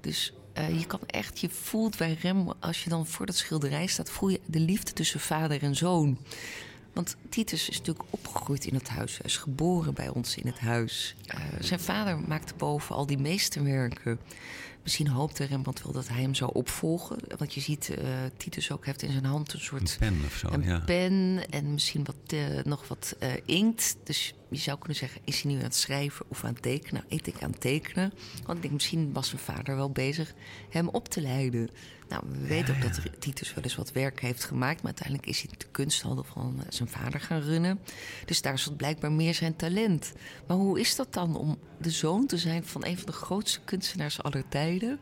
[0.00, 3.86] Dus uh, je kan echt, je voelt bij Rembrandt, als je dan voor dat schilderij
[3.86, 6.18] staat, voel je de liefde tussen vader en zoon.
[6.92, 9.12] Want Titus is natuurlijk opgegroeid in het huis.
[9.12, 11.14] Hij is geboren bij ons in het huis.
[11.34, 14.18] Uh, zijn vader maakte boven al die meesterwerken.
[14.82, 17.16] Misschien hoopte Rembrandt wel dat hij hem zou opvolgen.
[17.36, 17.96] Want je ziet, uh,
[18.36, 19.80] Titus ook heeft in zijn hand een soort...
[19.90, 20.78] Een pen of zo, een ja.
[20.78, 23.96] pen en misschien wat, uh, nog wat inkt.
[24.04, 26.94] Dus je zou kunnen zeggen, is hij nu aan het schrijven of aan het tekenen?
[26.94, 28.12] Nou, ik denk aan het tekenen.
[28.44, 30.34] Want ik denk, misschien was zijn vader wel bezig
[30.70, 31.70] hem op te leiden.
[32.08, 34.76] Nou, we weten ook dat Titus wel eens wat werk heeft gemaakt.
[34.76, 37.80] Maar uiteindelijk is hij de kunsthandel van zijn vader gaan runnen.
[38.24, 40.12] Dus daar zat blijkbaar meer zijn talent.
[40.46, 43.60] Maar hoe is dat dan om de zoon te zijn van een van de grootste
[43.64, 44.98] kunstenaars aller tijden?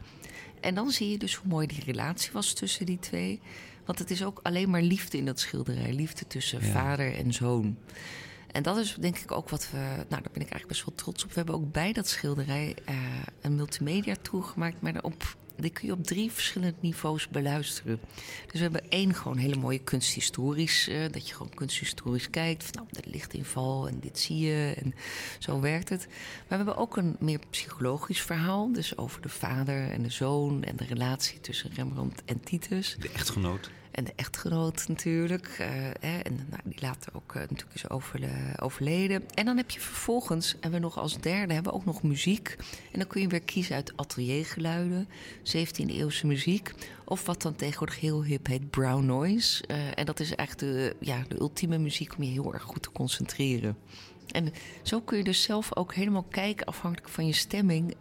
[0.61, 3.40] En dan zie je dus hoe mooi die relatie was tussen die twee.
[3.84, 5.92] Want het is ook alleen maar liefde in dat schilderij.
[5.92, 6.72] Liefde tussen ja.
[6.72, 7.76] vader en zoon.
[8.53, 9.76] En dat is denk ik ook wat we.
[9.76, 11.28] Nou, daar ben ik eigenlijk best wel trots op.
[11.28, 12.96] We hebben ook bij dat schilderij uh,
[13.40, 14.80] een multimedia tour gemaakt.
[14.80, 18.01] Maar op, die kun je op drie verschillende niveaus beluisteren.
[18.44, 20.88] Dus we hebben één gewoon hele mooie kunsthistorisch.
[20.88, 22.64] Uh, dat je gewoon kunsthistorisch kijkt.
[22.64, 24.74] Van, nou, de lichtinval en dit zie je.
[24.82, 24.94] En
[25.38, 26.07] zo werkt het.
[26.07, 28.72] Maar we hebben ook een meer psychologisch verhaal.
[28.72, 30.64] Dus over de vader en de zoon.
[30.64, 32.96] En de relatie tussen Rembrandt en Titus.
[33.01, 33.70] De echtgenoot.
[33.99, 35.57] En de echtgenoot natuurlijk.
[35.61, 35.66] Uh,
[36.01, 38.28] hè, en nou, die later ook uh, natuurlijk is overle
[38.61, 39.22] overleden.
[39.34, 42.57] En dan heb je vervolgens, en we nog als derde hebben we ook nog muziek.
[42.92, 46.72] En dan kun je weer kiezen uit ateliergeluiden, 17e eeuwse muziek.
[47.05, 49.64] Of wat dan tegenwoordig heel hip heet brown noise.
[49.94, 52.92] En dat is eigenlijk de, ja, de ultieme muziek om je heel erg goed te
[52.92, 53.76] concentreren.
[54.26, 57.94] En zo kun je dus zelf ook helemaal kijken, afhankelijk van je stemming,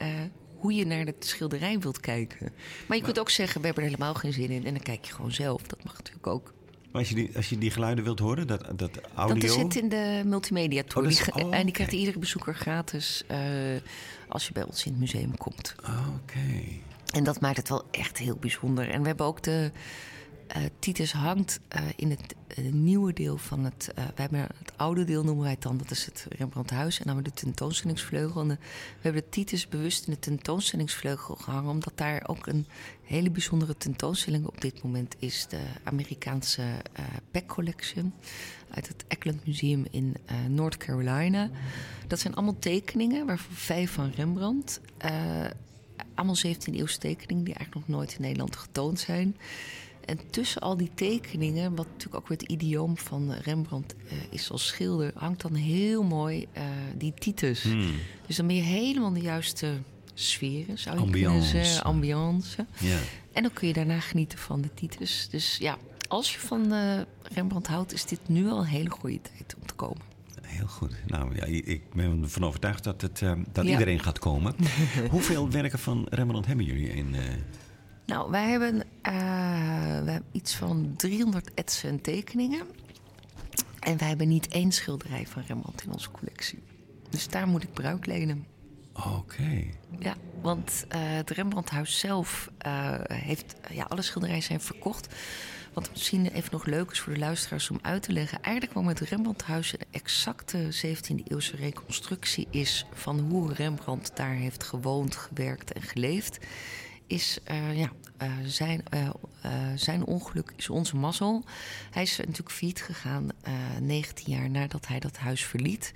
[0.57, 2.51] hoe je naar het schilderij wilt kijken.
[2.87, 4.65] Maar je kunt ook zeggen, we hebben er helemaal geen zin in.
[4.65, 5.61] En dan kijk je gewoon zelf.
[5.61, 6.53] Dat mag natuurlijk ook.
[6.91, 9.47] Maar als je die, als je die geluiden wilt horen, dat, dat audio...
[9.47, 11.07] Dat zit in de multimedia tour.
[11.07, 13.37] Oh, is, oh, en die krijgt iedere bezoeker gratis uh,
[14.27, 15.75] als je bij ons in het museum komt.
[15.83, 16.19] Oh, Oké.
[16.21, 16.81] Okay.
[17.13, 18.89] En dat maakt het wel echt heel bijzonder.
[18.89, 19.71] En we hebben ook de...
[20.87, 23.91] Titus hangt uh, in het uh, nieuwe deel van het.
[23.95, 26.99] we hebben het oude deel noemen wij het dan, dat is het Rembrandthuis.
[26.99, 28.41] En dan hebben we de tentoonstellingsvleugel.
[28.41, 28.57] En we
[29.01, 32.67] hebben de Titus bewust in de tentoonstellingsvleugel gehangen, omdat daar ook een
[33.03, 35.47] hele bijzondere tentoonstelling op dit moment is.
[35.49, 36.63] De Amerikaanse
[37.31, 38.13] Peck Collection
[38.69, 40.15] uit het Eckland Museum in
[40.47, 41.49] North Carolina.
[42.07, 44.81] Dat zijn allemaal tekeningen, waarvan vijf van Rembrandt.
[46.15, 49.35] allemaal 17e-eeuwse tekeningen die eigenlijk nog nooit in Nederland getoond zijn.
[50.07, 54.51] En tussen al die tekeningen, wat natuurlijk ook weer het idioom van Rembrandt uh, is
[54.51, 56.63] als schilder, hangt dan heel mooi uh,
[56.97, 57.63] die Titus.
[57.63, 57.91] Hmm.
[58.27, 59.73] Dus dan ben je helemaal de juiste
[60.13, 61.51] sferen, zou je ambiance.
[61.51, 61.83] kunnen zeggen.
[61.83, 62.65] Ambiance.
[62.79, 62.97] Ja.
[63.31, 65.27] En dan kun je daarna genieten van de Titus.
[65.31, 65.77] Dus ja,
[66.07, 69.67] als je van uh, Rembrandt houdt, is dit nu al een hele goede tijd om
[69.67, 70.01] te komen.
[70.41, 70.95] Heel goed.
[71.05, 73.19] Nou ja, ik ben ervan overtuigd dat, het,
[73.51, 73.71] dat ja.
[73.71, 74.55] iedereen gaat komen.
[75.09, 77.15] Hoeveel werken van Rembrandt hebben jullie in?
[78.07, 78.83] Nou, wij hebben, uh,
[80.03, 82.65] we hebben iets van 300 etsen en tekeningen.
[83.79, 86.59] En wij hebben niet één schilderij van Rembrandt in onze collectie.
[87.09, 88.45] Dus daar moet ik bruik lenen.
[88.93, 89.07] Oké.
[89.07, 89.73] Okay.
[89.99, 93.55] Ja, want uh, het Rembrandthuis zelf uh, heeft...
[93.71, 95.15] ja, alle schilderijen zijn verkocht.
[95.73, 98.41] Wat misschien even nog leuk is voor de luisteraars om uit te leggen.
[98.41, 102.85] Eigenlijk kwam het Rembrandthuis een exacte 17e-eeuwse reconstructie is...
[102.93, 106.39] van hoe Rembrandt daar heeft gewoond, gewerkt en geleefd
[107.07, 107.91] is uh, ja,
[108.21, 109.09] uh, zijn, uh,
[109.75, 111.43] zijn ongeluk is onze mazzel.
[111.91, 113.29] Hij is natuurlijk failliet gegaan
[113.81, 115.91] 19 jaar nadat hij dat huis verliet.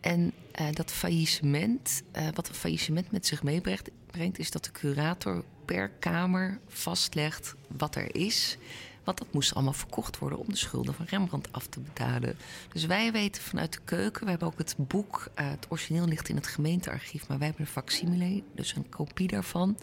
[0.00, 0.32] En
[0.72, 2.02] dat faillissement,
[2.34, 7.94] wat een faillissement met zich meebrengt, brengt, is dat de curator per kamer vastlegt wat
[7.94, 8.58] er is.
[9.08, 12.36] Want dat moest allemaal verkocht worden om de schulden van Rembrandt af te betalen.
[12.72, 16.28] Dus wij weten vanuit de keuken, we hebben ook het boek, uh, het origineel ligt
[16.28, 19.76] in het gemeentearchief, maar wij hebben een facsimile, dus een kopie daarvan.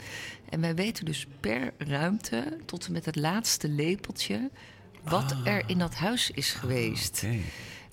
[0.49, 4.49] En wij weten dus per ruimte tot en met het laatste lepeltje
[5.03, 5.47] wat ah.
[5.47, 7.21] er in dat huis is geweest.
[7.23, 7.43] Ah, okay.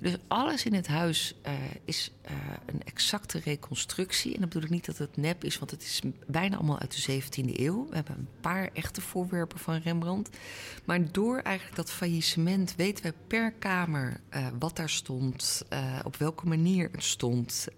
[0.02, 1.52] Dus alles in het huis uh,
[1.84, 2.30] is uh,
[2.66, 4.34] een exacte reconstructie.
[4.34, 7.06] En dat bedoel ik niet dat het nep is, want het is bijna allemaal uit
[7.06, 7.86] de 17e eeuw.
[7.88, 10.36] We hebben een paar echte voorwerpen van Rembrandt.
[10.84, 15.64] Maar door eigenlijk dat faillissement weten we per kamer uh, wat daar stond,
[16.04, 17.68] op welke manier het stond.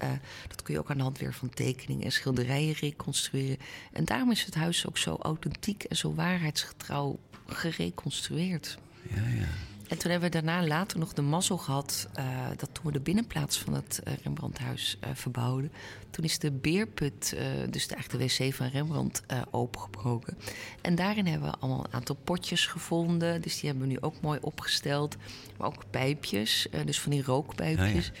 [0.47, 3.57] dat kun je ook aan de hand weer van tekeningen en schilderijen reconstrueren.
[3.91, 8.77] En daarom is het huis ook zo authentiek en zo waarheidsgetrouw gereconstrueerd.
[9.01, 9.47] Ja, ja.
[9.87, 12.07] En toen hebben we daarna later nog de mazzel gehad...
[12.19, 15.71] Uh, dat toen we de binnenplaats van het uh, Rembrandthuis uh, verbouwden...
[16.09, 17.35] toen is de beerput,
[17.69, 20.37] dus de, de wc van Rembrandt, opengebroken.
[20.81, 23.41] En daarin hebben we allemaal een aantal potjes gevonden.
[23.41, 25.15] Dus die hebben we nu ook mooi opgesteld.
[25.57, 28.05] Maar ook pijpjes, dus van die rookpijpjes...
[28.05, 28.11] Ja.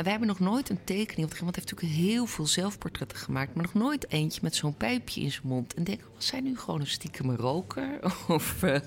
[0.00, 1.28] En wij hebben nog nooit een tekening.
[1.28, 3.54] Want iemand heeft natuurlijk heel veel zelfportretten gemaakt.
[3.54, 5.74] Maar nog nooit eentje met zo'n pijpje in zijn mond.
[5.74, 7.98] En denk, was zij nu gewoon een stiekeme roker?
[8.28, 8.78] Of, uh,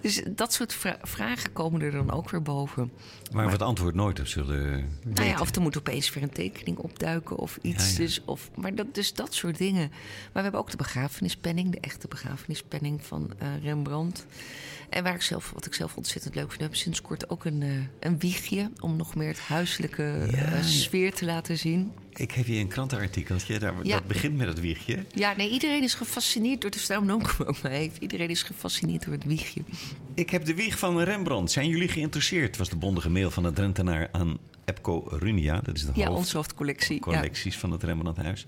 [0.00, 2.90] dus dat soort vra vragen komen er dan ook weer boven.
[2.92, 4.88] Maar, maar we het antwoord nooit op zullen.
[5.04, 7.84] Nou ja, of er moet opeens weer een tekening opduiken of iets.
[7.84, 7.98] Ja, ja.
[7.98, 9.88] Dus, of, maar dat, dus dat soort dingen.
[9.88, 14.26] Maar we hebben ook de begrafenispenning, de echte begrafenispenning van uh, Rembrandt.
[14.96, 17.60] En waar ik zelf, wat ik zelf ontzettend leuk vind, heb sinds kort ook een,
[17.60, 18.70] uh, een wiegje.
[18.80, 20.56] Om nog meer het huiselijke ja.
[20.56, 21.92] uh, sfeer te laten zien.
[22.14, 23.94] Ik heb hier een krantenartikeltje, daar, ja.
[23.96, 25.04] dat begint met het wiegje.
[25.14, 26.78] Ja, nee, iedereen is gefascineerd door de
[27.18, 27.98] ik ook maar.
[28.00, 29.62] Iedereen is gefascineerd door het wiegje.
[30.14, 31.52] Ik heb de wieg van Rembrandt.
[31.52, 32.56] Zijn jullie geïnteresseerd?
[32.56, 35.60] Was de bondige mail van de Drentenaar aan Epco Runia.
[35.60, 37.00] Dat is de ja, onze hoofdcollectie.
[37.00, 37.60] Collecties ja.
[37.60, 38.46] van het Rembrandthuis.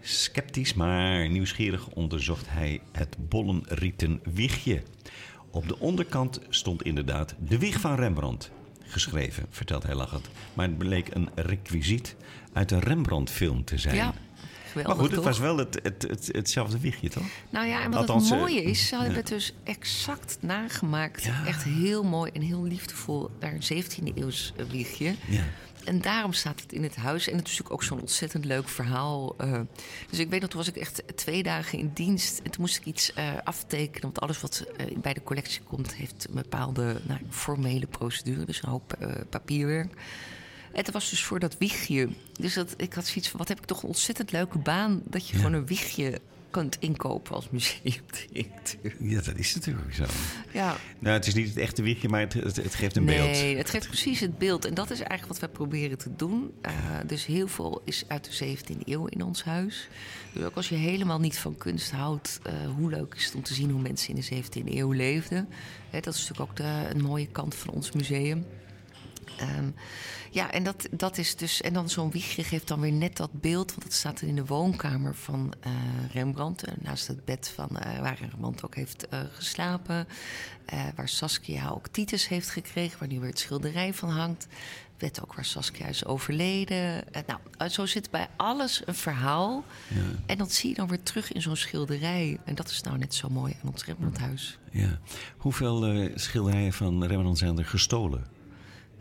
[0.00, 4.82] Sceptisch, maar nieuwsgierig onderzocht hij het bollenrieten wiegje.
[5.54, 8.50] Op de onderkant stond inderdaad de wieg van Rembrandt
[8.86, 10.28] geschreven, vertelt hij lachend.
[10.54, 12.16] Maar het bleek een requisiet
[12.52, 13.94] uit een Rembrandt-film te zijn.
[13.94, 14.14] Ja.
[14.74, 17.22] Maar goed, het was wel het, het, het, hetzelfde wiegje, toch?
[17.50, 21.24] Nou ja, en wat Althans, het mooie is, ze hebben het dus exact nagemaakt.
[21.24, 21.46] Ja.
[21.46, 23.30] Echt heel mooi en heel liefdevol.
[23.38, 25.14] Daar een 17e eeuws wiegje.
[25.28, 25.44] Ja.
[25.84, 27.28] En daarom staat het in het huis.
[27.28, 29.34] En het is natuurlijk ook zo'n ontzettend leuk verhaal.
[29.40, 29.60] Uh,
[30.10, 32.38] dus ik weet nog, toen was ik echt twee dagen in dienst.
[32.38, 34.02] En toen moest ik iets uh, aftekenen.
[34.02, 38.44] Want alles wat uh, bij de collectie komt, heeft een bepaalde nou, formele procedure.
[38.44, 38.98] Dus een hoop
[39.30, 39.92] papierwerk.
[40.72, 42.08] En het was dus voor dat wiegje.
[42.32, 45.02] Dus dat, ik had zoiets van, wat heb ik toch een ontzettend leuke baan...
[45.04, 45.38] dat je ja.
[45.38, 46.20] gewoon een wiegje
[46.54, 48.94] kunt inkopen als museumdirecteur.
[48.98, 50.04] Ja, dat is natuurlijk zo.
[50.52, 50.76] Ja.
[50.98, 53.30] Nou, het is niet het echte wiegje, maar het, het, het geeft een nee, beeld.
[53.30, 54.64] Nee, het geeft precies het beeld.
[54.64, 56.52] En dat is eigenlijk wat we proberen te doen.
[56.62, 56.72] Uh,
[57.06, 59.88] dus heel veel is uit de 17e eeuw in ons huis.
[60.32, 62.40] Dus ook als je helemaal niet van kunst houdt...
[62.46, 65.48] Uh, hoe leuk is het om te zien hoe mensen in de 17e eeuw leefden.
[65.90, 68.46] Hè, dat is natuurlijk ook de, een mooie kant van ons museum.
[69.40, 69.74] Um,
[70.34, 71.60] ja, en dat, dat is dus.
[71.60, 73.70] En dan zo'n wiegje geeft dan weer net dat beeld.
[73.70, 75.72] Want dat staat in de woonkamer van uh,
[76.12, 76.64] Rembrandt.
[76.80, 80.06] naast het bed van uh, waar Rembrandt ook heeft uh, geslapen.
[80.94, 82.98] waar Saskia ook Titus heeft gekregen.
[82.98, 84.46] Waar nu weer het schilderij van hangt.
[84.98, 87.04] Bed ook waar Saskia is overleden.
[87.26, 89.64] nou, zo zit bij alles een verhaal.
[89.88, 90.02] Ja.
[90.26, 92.38] En dat zie je dan weer terug in zo'n schilderij.
[92.44, 94.58] En dat is nou net zo mooi aan ons Rembrandthuis.
[94.70, 94.98] Ja.
[95.36, 98.34] Hoeveel schilderijen van Rembrandt zijn er gestolen?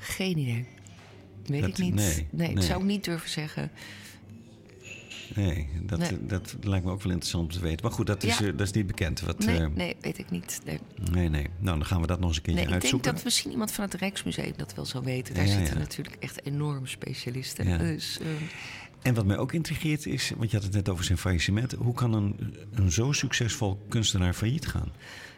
[0.04, 0.66] Geen idee.
[1.46, 1.94] Weet dat, ik niet.
[1.94, 3.72] Nee, nee, nee, dat zou ik niet durven zeggen.
[5.36, 6.26] Nee dat, nee.
[6.26, 7.86] dat lijkt me ook wel interessant om te weten.
[7.86, 8.46] Maar goed, dat is, ja.
[8.46, 9.20] uh, dat is niet bekend.
[9.20, 10.62] Wat, nee, uh, nee, weet ik niet.
[10.66, 10.80] Nee.
[11.12, 11.48] nee, nee.
[11.60, 12.98] Nou, dan gaan we dat nog eens een keertje nee, uitzoeken.
[12.98, 15.34] Ik denk dat misschien iemand van het Rijksmuseum dat wel zou weten.
[15.34, 15.80] Daar ja, zitten ja.
[15.80, 17.78] natuurlijk echt enorme specialisten.
[17.78, 18.28] Dus, uh,
[19.02, 21.72] en wat mij ook intrigeert is, want je had het net over zijn faillissement.
[21.72, 24.92] Hoe kan een, een zo succesvol kunstenaar failliet gaan?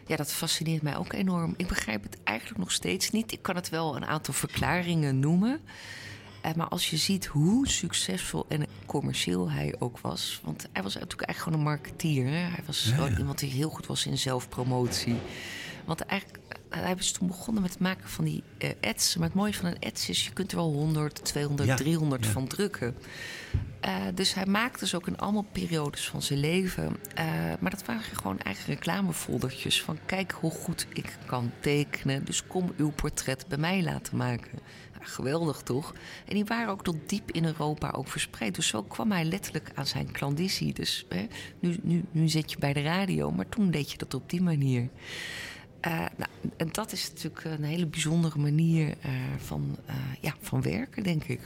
[0.06, 1.54] Ja, dat fascineert mij ook enorm.
[1.56, 3.32] Ik begrijp het eigenlijk nog steeds niet.
[3.32, 5.60] Ik kan het wel een aantal verklaringen noemen.
[6.46, 10.40] Uh, maar als je ziet hoe succesvol en commercieel hij ook was.
[10.44, 12.26] Want hij was natuurlijk eigenlijk gewoon een marketeer.
[12.26, 12.54] Hè?
[12.54, 13.18] Hij was ja, gewoon ja.
[13.18, 15.16] iemand die heel goed was in zelfpromotie.
[15.84, 19.16] Want eigenlijk, hij was toen begonnen met het maken van die uh, ads.
[19.16, 22.26] Maar het mooie van een ads is, je kunt er wel 100, 200, ja, 300
[22.26, 22.94] van drukken.
[23.84, 26.96] Uh, dus hij maakte dus ook in allemaal periodes van zijn leven.
[27.18, 27.24] Uh,
[27.60, 32.24] maar dat waren gewoon eigen reclamefoldertjes van kijk hoe goed ik kan tekenen.
[32.24, 34.58] Dus kom uw portret bij mij laten maken.
[34.92, 35.94] Ja, geweldig toch?
[36.26, 38.54] En die waren ook tot diep in Europa ook verspreid.
[38.54, 40.74] Dus zo kwam hij letterlijk aan zijn klandizie.
[40.74, 41.26] Dus hè,
[41.60, 44.42] nu, nu, nu zit je bij de radio, maar toen deed je dat op die
[44.42, 44.88] manier.
[45.86, 48.94] Uh, nou, en dat is natuurlijk een hele bijzondere manier
[49.38, 49.76] van,
[50.20, 51.40] ja, van werken, denk ik.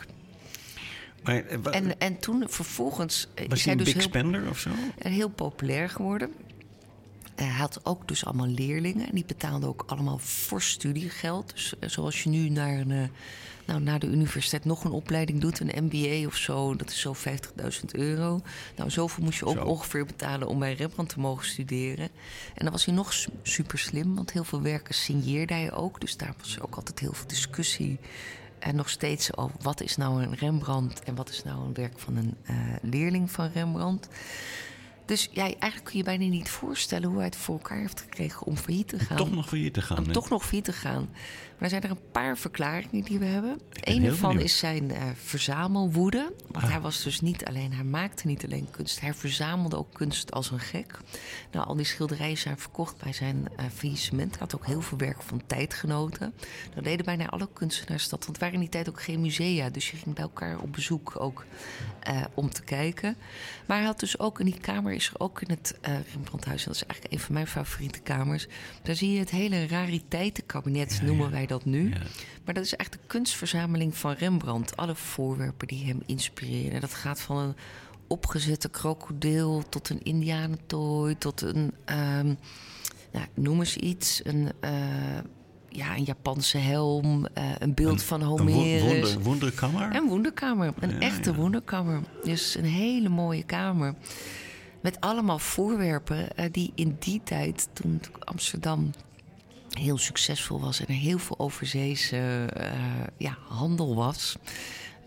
[1.23, 3.29] Maar, en, en toen vervolgens...
[3.49, 4.71] Was hij een dus big heel, spender of zo?
[4.99, 6.33] Heel populair geworden.
[7.35, 9.09] Hij had ook dus allemaal leerlingen.
[9.09, 11.53] En die betaalden ook allemaal voor studiegeld.
[11.53, 13.11] Dus zoals je nu naar, een,
[13.71, 17.15] nou, naar de universiteit nog een opleiding doet, een MBA of zo, dat is zo
[17.15, 18.41] 50.000 euro.
[18.77, 19.65] Nou, zoveel moest je ook zo.
[19.65, 22.09] ongeveer betalen om bij Rembrandt te mogen studeren.
[22.55, 26.01] En dan was hij nog super slim, want heel veel werken signeerde hij ook.
[26.01, 27.99] Dus daar was ook altijd heel veel discussie
[28.59, 31.99] en nog steeds over wat is nou een Rembrandt en wat is nou een werk
[31.99, 34.09] van een uh, leerling van Rembrandt.
[35.05, 38.47] Dus ja, eigenlijk kun je bijna niet voorstellen hoe hij het voor elkaar heeft gekregen
[38.47, 39.19] om failliet te gaan.
[39.19, 39.99] Om toch nog failliet te gaan.
[39.99, 41.09] Om toch nog failliet te gaan.
[41.61, 43.61] Maar er zijn er een paar verklaringen die we hebben.
[43.81, 44.45] ervan benieuwd.
[44.45, 46.33] is zijn eh, verzamelwoede.
[46.51, 46.71] Want Ah.
[46.71, 50.51] hij was dus niet alleen, hij maakte niet alleen kunst, hij verzamelde ook kunst als
[50.51, 50.99] een gek.
[51.53, 54.31] Nou, al die schilderijen zijn verkocht bij zijn eh faillissement.
[54.31, 56.35] Hij had ook heel veel werk van tijdgenoten.
[56.75, 58.11] Dat deden bijna alle kunstenaars dat.
[58.11, 59.71] Want het waren in die tijd ook geen musea.
[59.71, 61.45] Dus je ging bij elkaar op bezoek ook
[62.01, 63.17] eh, om te kijken.
[63.67, 66.65] Maar hij had dus ook, in die kamer is er ook in het eh Rembrandthuis...
[66.65, 68.47] dat is eigenlijk een van mijn favoriete kamers...
[68.83, 71.89] daar zie je het hele rariteitenkabinet, noemen wij dat nu.
[71.91, 71.97] Ja.
[72.45, 74.77] Maar dat is echt de kunstverzameling van Rembrandt.
[74.77, 76.81] Alle voorwerpen die hem inspireren.
[76.81, 77.55] Dat gaat van een
[78.09, 81.19] opgezette krokodil tot een indianentooi...
[81.19, 82.35] tot een, ehm,
[83.13, 84.53] nou, noem eens iets, een...
[84.61, 84.71] eh,
[85.69, 88.83] ja, een Japanse helm, eh, een beeld van Een Homerus.
[88.83, 89.95] wonder, wonderkammer?
[89.97, 90.73] Een wonderkamer.
[90.81, 91.37] Een Ja, echte ja.
[91.37, 92.01] wonderkamer.
[92.25, 93.95] Dus een hele mooie kamer.
[94.83, 98.91] Met allemaal voorwerpen eh, die in die tijd, toen Amsterdam
[99.79, 102.73] heel succesvol was en er heel veel overzeese eh,
[103.17, 104.37] ja, handel was.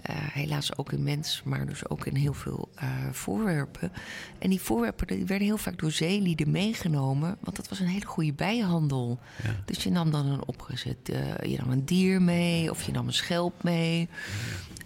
[0.01, 3.91] Eh, helaas ook in mens, maar dus ook in heel veel eh, voorwerpen.
[4.39, 8.05] En die voorwerpen die werden heel vaak door zeelieden meegenomen, want dat was een hele
[8.05, 9.19] goede bijhandel.
[9.43, 9.55] Ja.
[9.65, 10.97] Dus je nam dan een opgezet,
[11.41, 14.09] je nam een dier mee of je nam een schelp mee.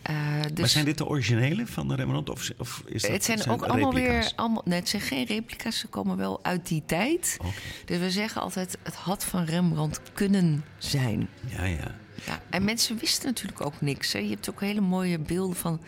[0.08, 2.30] Eh, dus Maar zijn dit de originele van de Rembrandt?
[2.30, 4.32] Of, of is dat, het zijn, ook allemaal weer.
[4.36, 7.38] Allemaal, nee, het zijn geen replica's, ze komen wel uit die tijd.
[7.86, 11.30] Dus we zeggen altijd: het had van Rembrandt kunnen zijn.
[11.46, 11.96] Ja, ja.
[12.26, 14.14] Ja, en mensen wisten natuurlijk ook niks.
[14.14, 14.20] Hè.
[14.20, 15.82] Je hebt ook hele mooie beelden van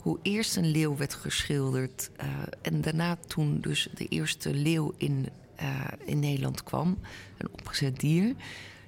[0.00, 2.10] hoe eerst een leeuw werd geschilderd.
[2.16, 2.26] eh,
[2.62, 5.68] en daarna toen dus de eerste leeuw in, eh,
[6.04, 6.98] in Nederland kwam.
[7.38, 8.34] Een opgezet dier.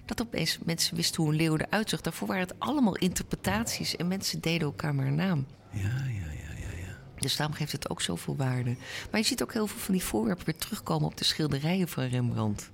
[0.09, 2.01] Dat opeens mensen wisten hoe een leeuw eruit zag.
[2.01, 3.97] Daarvoor waren het allemaal interpretaties.
[3.97, 5.47] En mensen deden elkaar maar een naam.
[5.73, 6.97] Ja, ja, ja, ja, ja.
[7.19, 8.77] Dus daarom geeft het ook zoveel waarde.
[9.11, 12.05] Maar je ziet ook heel veel van die voorwerpen weer terugkomen op de schilderijen van
[12.05, 12.71] Rembrandt.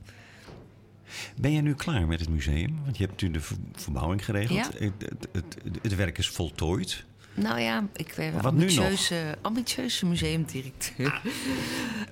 [1.37, 2.79] Ben jij nu klaar met het museum?
[2.85, 4.59] Want je hebt nu de ver- verbouwing geregeld.
[4.59, 4.65] Ja.
[4.79, 7.05] Het, het, het, het werk is voltooid.
[7.35, 11.21] Nou ja, ik ben een Wat ambitieuze, ambitieuze museumdirecteur.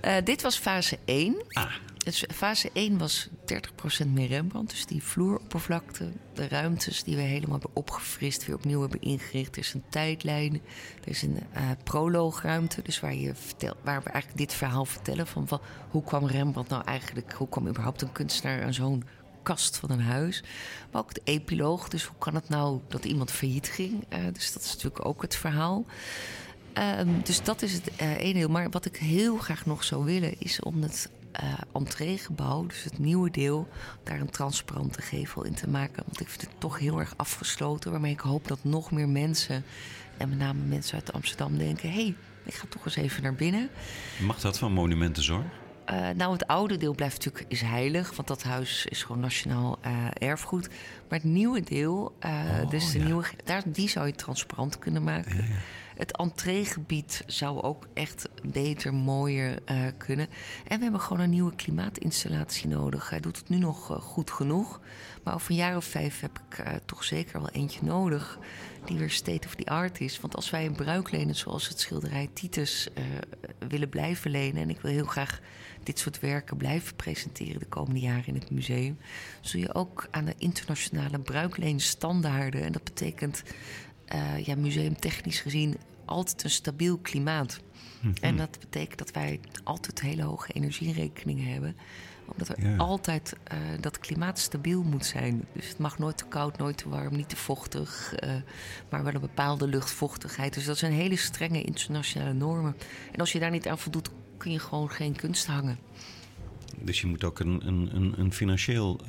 [0.01, 1.43] Eh, dit was fase 1.
[1.49, 1.73] Ah,
[2.05, 3.29] Dus fase 1 was
[4.05, 4.71] 30% meer Rembrandt.
[4.71, 9.57] Dus die vloeroppervlakte, de ruimtes die we helemaal hebben opgefrist, weer opnieuw hebben ingericht.
[9.57, 10.55] Er is een tijdlijn,
[11.03, 12.83] er is een eh proloogruimte.
[12.83, 13.33] Dus waar, je
[13.83, 17.69] waar we eigenlijk dit verhaal vertellen van, van hoe kwam Rembrandt nou eigenlijk, hoe kwam
[17.69, 19.05] überhaupt een kunstenaar aan zo'n
[19.43, 20.43] kast van een huis.
[20.91, 24.05] Maar ook de epiloog, dus hoe kan het nou dat iemand failliet ging?
[24.09, 25.85] Eh, dus dat is natuurlijk ook het verhaal.
[26.73, 28.49] Ehm, dus dat is het eh ene deel.
[28.49, 32.99] Maar wat ik heel graag nog zou willen, is om het eh entreegebouw, dus het
[32.99, 33.69] nieuwe deel,
[34.03, 36.03] daar een transparante gevel in te maken.
[36.07, 39.65] Want ik vind het toch heel erg afgesloten, waarmee ik hoop dat nog meer mensen,
[40.17, 42.15] en met name mensen uit Amsterdam, denken: hé, hey,
[42.45, 43.69] ik ga toch eens even naar binnen.
[44.21, 45.45] mag dat van Monumentenzorg?
[45.85, 49.79] Eh, nou, het oude deel blijft natuurlijk is heilig, want dat huis is gewoon nationaal
[49.81, 50.69] eh, erfgoed.
[51.09, 53.05] Maar het nieuwe deel, Oh, dus de ja.
[53.05, 55.47] nieuwe, daar, die zou je transparant kunnen maken.
[55.97, 60.29] Het entreegebied zou ook echt beter, mooier eh, kunnen.
[60.67, 63.11] En we hebben gewoon een nieuwe klimaatinstallatie nodig.
[63.11, 64.81] Hij doet het nu nog eh, goed genoeg.
[65.23, 68.39] Maar over een jaar of vijf heb ik eh, toch zeker wel eentje nodig.
[68.85, 70.21] Die weer state of the art is.
[70.21, 72.89] Want als wij een bruik lenen zoals het schilderij Titus
[73.69, 74.63] willen blijven lenen.
[74.63, 75.41] En ik wil heel graag
[75.83, 78.99] dit soort werken blijven presenteren de komende jaren in het museum.
[79.41, 82.63] Zul je ook aan de internationale bruikleenstandaarden.
[82.63, 83.43] En dat betekent
[84.13, 87.61] eh, ja, museumtechnisch gezien altijd een stabiel klimaat.
[88.21, 91.77] En dat betekent dat wij altijd hele hoge energierekeningen hebben.
[92.27, 92.77] Omdat er Ja.
[92.77, 95.45] altijd eh, dat klimaat stabiel moet zijn.
[95.53, 98.15] Dus het mag nooit te koud, nooit te warm, niet te vochtig.
[98.15, 98.35] eh,
[98.91, 100.55] maar wel een bepaalde luchtvochtigheid.
[100.55, 102.77] Dus dat zijn hele strenge internationale normen.
[103.13, 105.79] En als je daar niet aan voldoet, kun je gewoon geen kunst hangen.
[106.79, 109.01] Dus je moet ook een, een, een, een financieel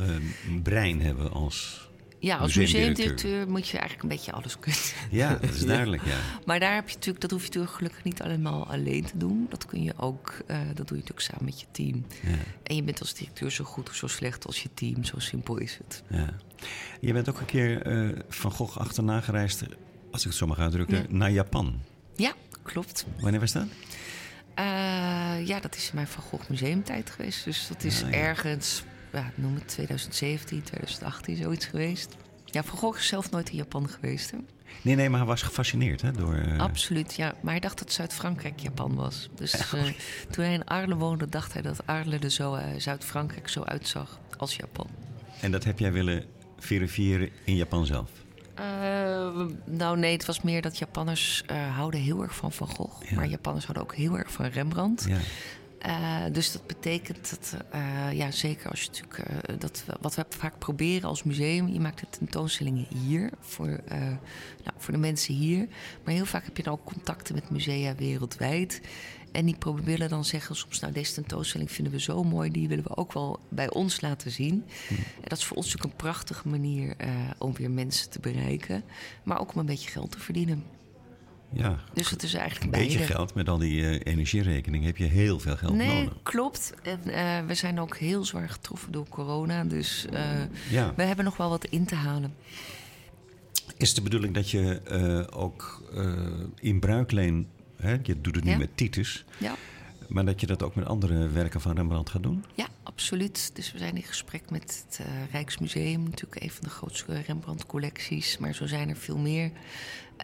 [0.64, 1.90] brein hebben als
[2.24, 3.48] Ja, als museumdirecteur.
[3.50, 4.80] moet je eigenlijk een beetje alles kunnen.
[5.22, 6.18] Ja, dat is duidelijk, ja.
[6.46, 9.46] Maar daar heb je natuurlijk, dat hoef je natuurlijk gelukkig niet allemaal alleen te doen.
[9.50, 12.06] Dat kun je ook, eh, dat doe je natuurlijk samen met je team.
[12.24, 12.30] ja,
[12.64, 15.04] En je bent als directeur zo goed of zo slecht als je team.
[15.04, 16.04] Zo simpel is het.
[16.10, 16.30] ja.
[17.00, 19.64] Je bent ook een keer eh, Van Gogh achterna gereisd,
[20.12, 21.04] als ik het zo mag uitdrukken, Ja.
[21.10, 21.80] naar Japan.
[22.16, 23.06] Ja, klopt.
[23.20, 23.66] Wanneer was dat?
[24.56, 24.66] Eh,
[25.48, 27.44] ja, dat is in mijn Van Gogh museumtijd geweest.
[27.46, 28.16] Dus dat is Ah, ja.
[28.18, 32.16] ergens, ja, noem het 2017, 2018, zoiets geweest.
[32.46, 34.32] Ja, Van Gogh is zelf nooit in Japan geweest.
[34.32, 34.38] Hè?
[34.82, 36.36] Nee, nee, maar hij was gefascineerd hè, door...
[36.36, 37.34] eh, Absoluut, ja.
[37.42, 39.30] Maar hij dacht dat Zuid-Frankrijk Japan was.
[39.36, 39.84] Dus eh,
[40.30, 44.20] toen hij in Arles woonde, dacht hij dat Arles er zo eh, Zuid-Frankrijk zo uitzag
[44.38, 44.88] als Japan.
[45.42, 46.26] En dat heb jij willen
[46.60, 48.10] verifiëren in Japan zelf?
[49.66, 51.44] Nou nee, het was meer dat Japanners
[51.76, 53.10] houden heel erg van Van Gogh.
[53.10, 53.16] Ja.
[53.16, 55.06] Maar Japanners houden ook heel erg van Rembrandt.
[55.08, 55.18] Ja.
[55.86, 60.26] Uh, dus dat betekent dat, uh, ja, zeker als je natuurlijk, uh, dat, wat we
[60.30, 63.80] vaak proberen als museum, je maakt de tentoonstellingen hier voor,
[64.64, 65.68] nou, voor de mensen hier.
[66.04, 68.82] Maar heel vaak heb je dan ook contacten met musea wereldwijd.
[69.32, 72.84] En die willen dan zeggen soms, nou deze tentoonstelling vinden we zo mooi, die willen
[72.84, 74.66] we ook wel bij ons laten zien.
[74.88, 74.94] Hm.
[74.94, 76.96] En dat is voor ons natuurlijk een prachtige manier
[77.38, 78.84] om weer mensen te bereiken,
[79.24, 80.64] maar ook om een beetje geld te verdienen.
[81.54, 85.06] Ja, dus het is eigenlijk een beetje geld met al die uh, energierekening heb je
[85.06, 86.14] heel veel geld nee, nodig.
[86.24, 86.74] klopt.
[86.84, 90.20] En uh, we zijn ook heel zwaar getroffen door corona, dus uh,
[90.70, 90.94] ja.
[90.96, 92.36] we hebben nog wel wat in te halen.
[93.78, 94.82] Is het de bedoeling dat je
[95.34, 95.84] ook
[96.60, 99.56] in bruikleen, hè, je doet het nu met Titus, ja.
[100.08, 102.46] maar dat je dat ook met andere werken van Rembrandt gaat doen?
[102.54, 103.52] Ja, absoluut.
[103.54, 108.54] Dus we zijn in gesprek met het Rijksmuseum, natuurlijk een van de grootste Rembrandt-collecties, maar
[108.54, 109.52] zo zijn er veel meer.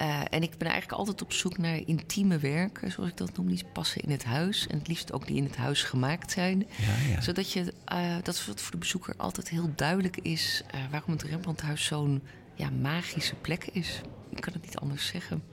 [0.01, 3.47] Uh, en ik ben eigenlijk altijd op zoek naar intieme werken, zoals ik dat noem,
[3.47, 4.67] die passen in het huis.
[4.67, 6.67] En het liefst ook die in het huis gemaakt zijn.
[6.77, 7.21] Ja, ja.
[7.21, 11.85] Zodat je, uh, dat voor de bezoeker altijd heel duidelijk is uh, waarom het Rembrandthuis
[11.85, 12.21] zo'n
[12.55, 14.01] ja, magische plek is.
[14.29, 15.43] Ik kan het niet anders zeggen.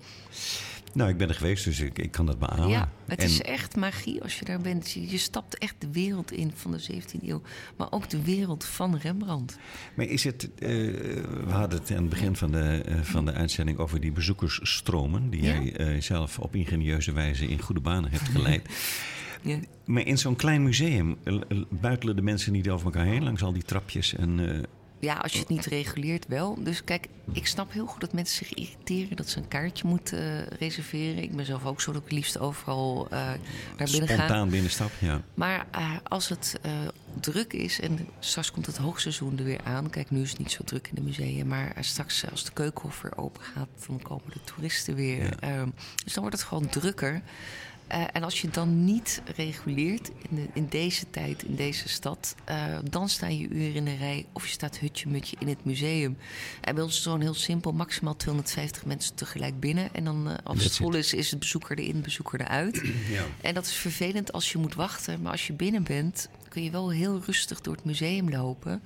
[0.97, 2.69] Nou, ik ben er geweest, dus ik, ik kan dat beamen.
[2.69, 4.91] Ja, het is echt magie als je daar bent.
[4.91, 7.43] Je, je, stapt echt de wereld in van de 17e eeuw,
[7.77, 9.59] maar ook de wereld van Rembrandt.
[9.95, 10.69] Maar is het, uh,
[11.45, 15.31] we hadden het aan het begin van de, uh, van de uitzending over die bezoekersstromen,
[15.31, 15.53] die ja.
[15.53, 18.69] jij uh, zelf op ingenieuze wijze in goede banen hebt geleid.
[19.43, 19.59] Ja.
[19.85, 21.17] Maar in zo'n klein museum
[21.69, 24.67] buitelen de mensen niet over elkaar heen langs al die trapjes en
[25.07, 26.57] ja, als je het niet reguleert wel.
[26.59, 30.19] Dus kijk, ik snap heel goed dat mensen zich irriteren dat ze een kaartje moeten
[30.23, 31.23] uh, reserveren.
[31.23, 33.39] Ik ben zelf ook zo dat ik liefst overal uh, naar
[33.77, 34.15] binnen ga.
[34.15, 35.23] Spontaan binnenstap, ja.
[35.35, 36.61] Maar uh, als het
[37.21, 39.91] druk is en straks komt het hoogseizoen er weer aan.
[39.91, 43.03] Kijk, nu is het niet zo druk in de musea, maar straks als de keukenhof
[43.03, 45.23] weer open gaat, dan komen de toeristen weer.
[45.23, 45.39] Ja.
[45.41, 45.69] Ehm,
[46.05, 47.23] dus dan wordt het gewoon drukker.
[47.93, 52.35] Uh, en als je dan niet reguleert in, de, in deze tijd, in deze stad,
[52.51, 56.17] uh, dan sta je uren in de rij of je staat hutje-mutje in het museum.
[56.61, 59.95] En bij ons is het gewoon heel simpel, maximaal 250 mensen tegelijk binnen.
[59.95, 62.83] En dan uh, als het vol is, is het bezoeker erin, bezoeker eruit.
[63.11, 63.25] Ja.
[63.41, 66.71] En dat is vervelend als je moet wachten, maar als je binnen bent, kun je
[66.71, 68.83] wel heel rustig door het museum lopen.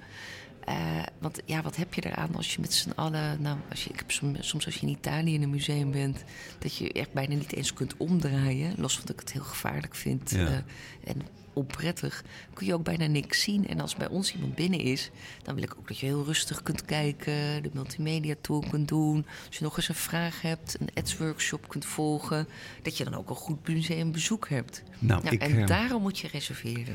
[0.68, 3.42] Uh, want ja, wat heb je eraan als je met z'n allen.
[3.42, 6.24] Nou, als je, ik heb soms, soms, als je in Italië in een museum bent,
[6.58, 8.74] dat je echt bijna niet eens kunt omdraaien.
[8.76, 10.30] Los van dat ik het heel gevaarlijk vind.
[10.30, 10.38] Ja.
[10.38, 10.56] Uh,
[11.04, 12.24] en onprettig,
[12.54, 13.68] kun je ook bijna niks zien.
[13.68, 15.10] En als bij ons iemand binnen is,
[15.42, 19.26] dan wil ik ook dat je heel rustig kunt kijken, de multimedia tool kunt doen.
[19.46, 22.48] Als je nog eens een vraag hebt, een ads workshop kunt volgen,
[22.82, 24.82] dat je dan ook een goed museumbezoek hebt.
[24.98, 26.94] Nou, nou ik, en uh, daarom moet je reserveren.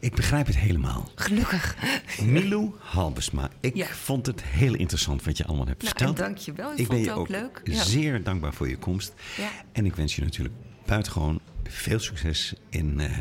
[0.00, 1.10] Ik begrijp het helemaal.
[1.14, 1.76] Gelukkig.
[2.22, 3.86] Milou Halbesma, ik ja.
[3.86, 6.16] vond het heel interessant wat je allemaal hebt nou, verteld.
[6.16, 6.72] Dank je wel.
[6.72, 7.76] Ik, ik vond ben je het ook, ook leuk.
[7.76, 9.14] zeer dankbaar voor je komst.
[9.36, 9.50] Ja.
[9.72, 10.54] En ik wens je natuurlijk
[10.86, 12.94] buitengewoon veel succes in...
[12.98, 13.18] Uh,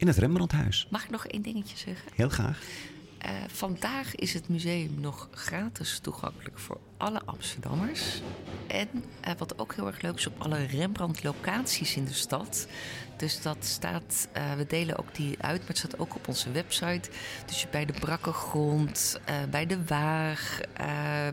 [0.00, 0.86] in het Rembrandthuis.
[0.90, 2.10] Mag ik nog één dingetje zeggen?
[2.14, 2.62] Heel graag.
[3.26, 8.20] Uh, vandaag is het museum nog gratis toegankelijk voor alle Amsterdammers.
[8.66, 12.66] En uh, wat ook heel erg leuk is, op alle Rembrandt-locaties in de stad.
[13.20, 16.50] Dus dat staat, uh, we delen ook die uit, maar het staat ook op onze
[16.50, 17.10] website.
[17.46, 20.60] Dus bij de Brakkengrond, bij de Waag,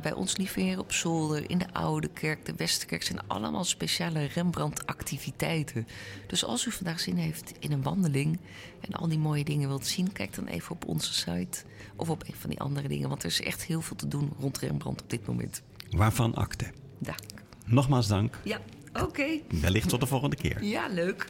[0.02, 5.88] bij ons Lieve op Zolder, in de Oude Kerk, de Westerkerk zijn allemaal speciale Rembrandt-activiteiten.
[6.28, 8.40] Dus als u vandaag zin heeft in een wandeling
[8.82, 11.64] en al die mooie dingen wilt zien, kijk dan even op onze site
[11.96, 13.10] of op een van die andere dingen.
[13.10, 15.62] Want er is echt heel veel te doen rond Rembrandt op dit moment.
[15.90, 16.72] Waarvan akte.
[17.00, 17.20] Dank.
[17.66, 18.40] Nogmaals dank.
[18.44, 18.60] Ja,
[19.02, 19.22] oké.
[19.22, 19.44] Okay.
[19.62, 20.64] Wellicht tot de volgende keer.
[20.64, 21.28] Ja, leuk.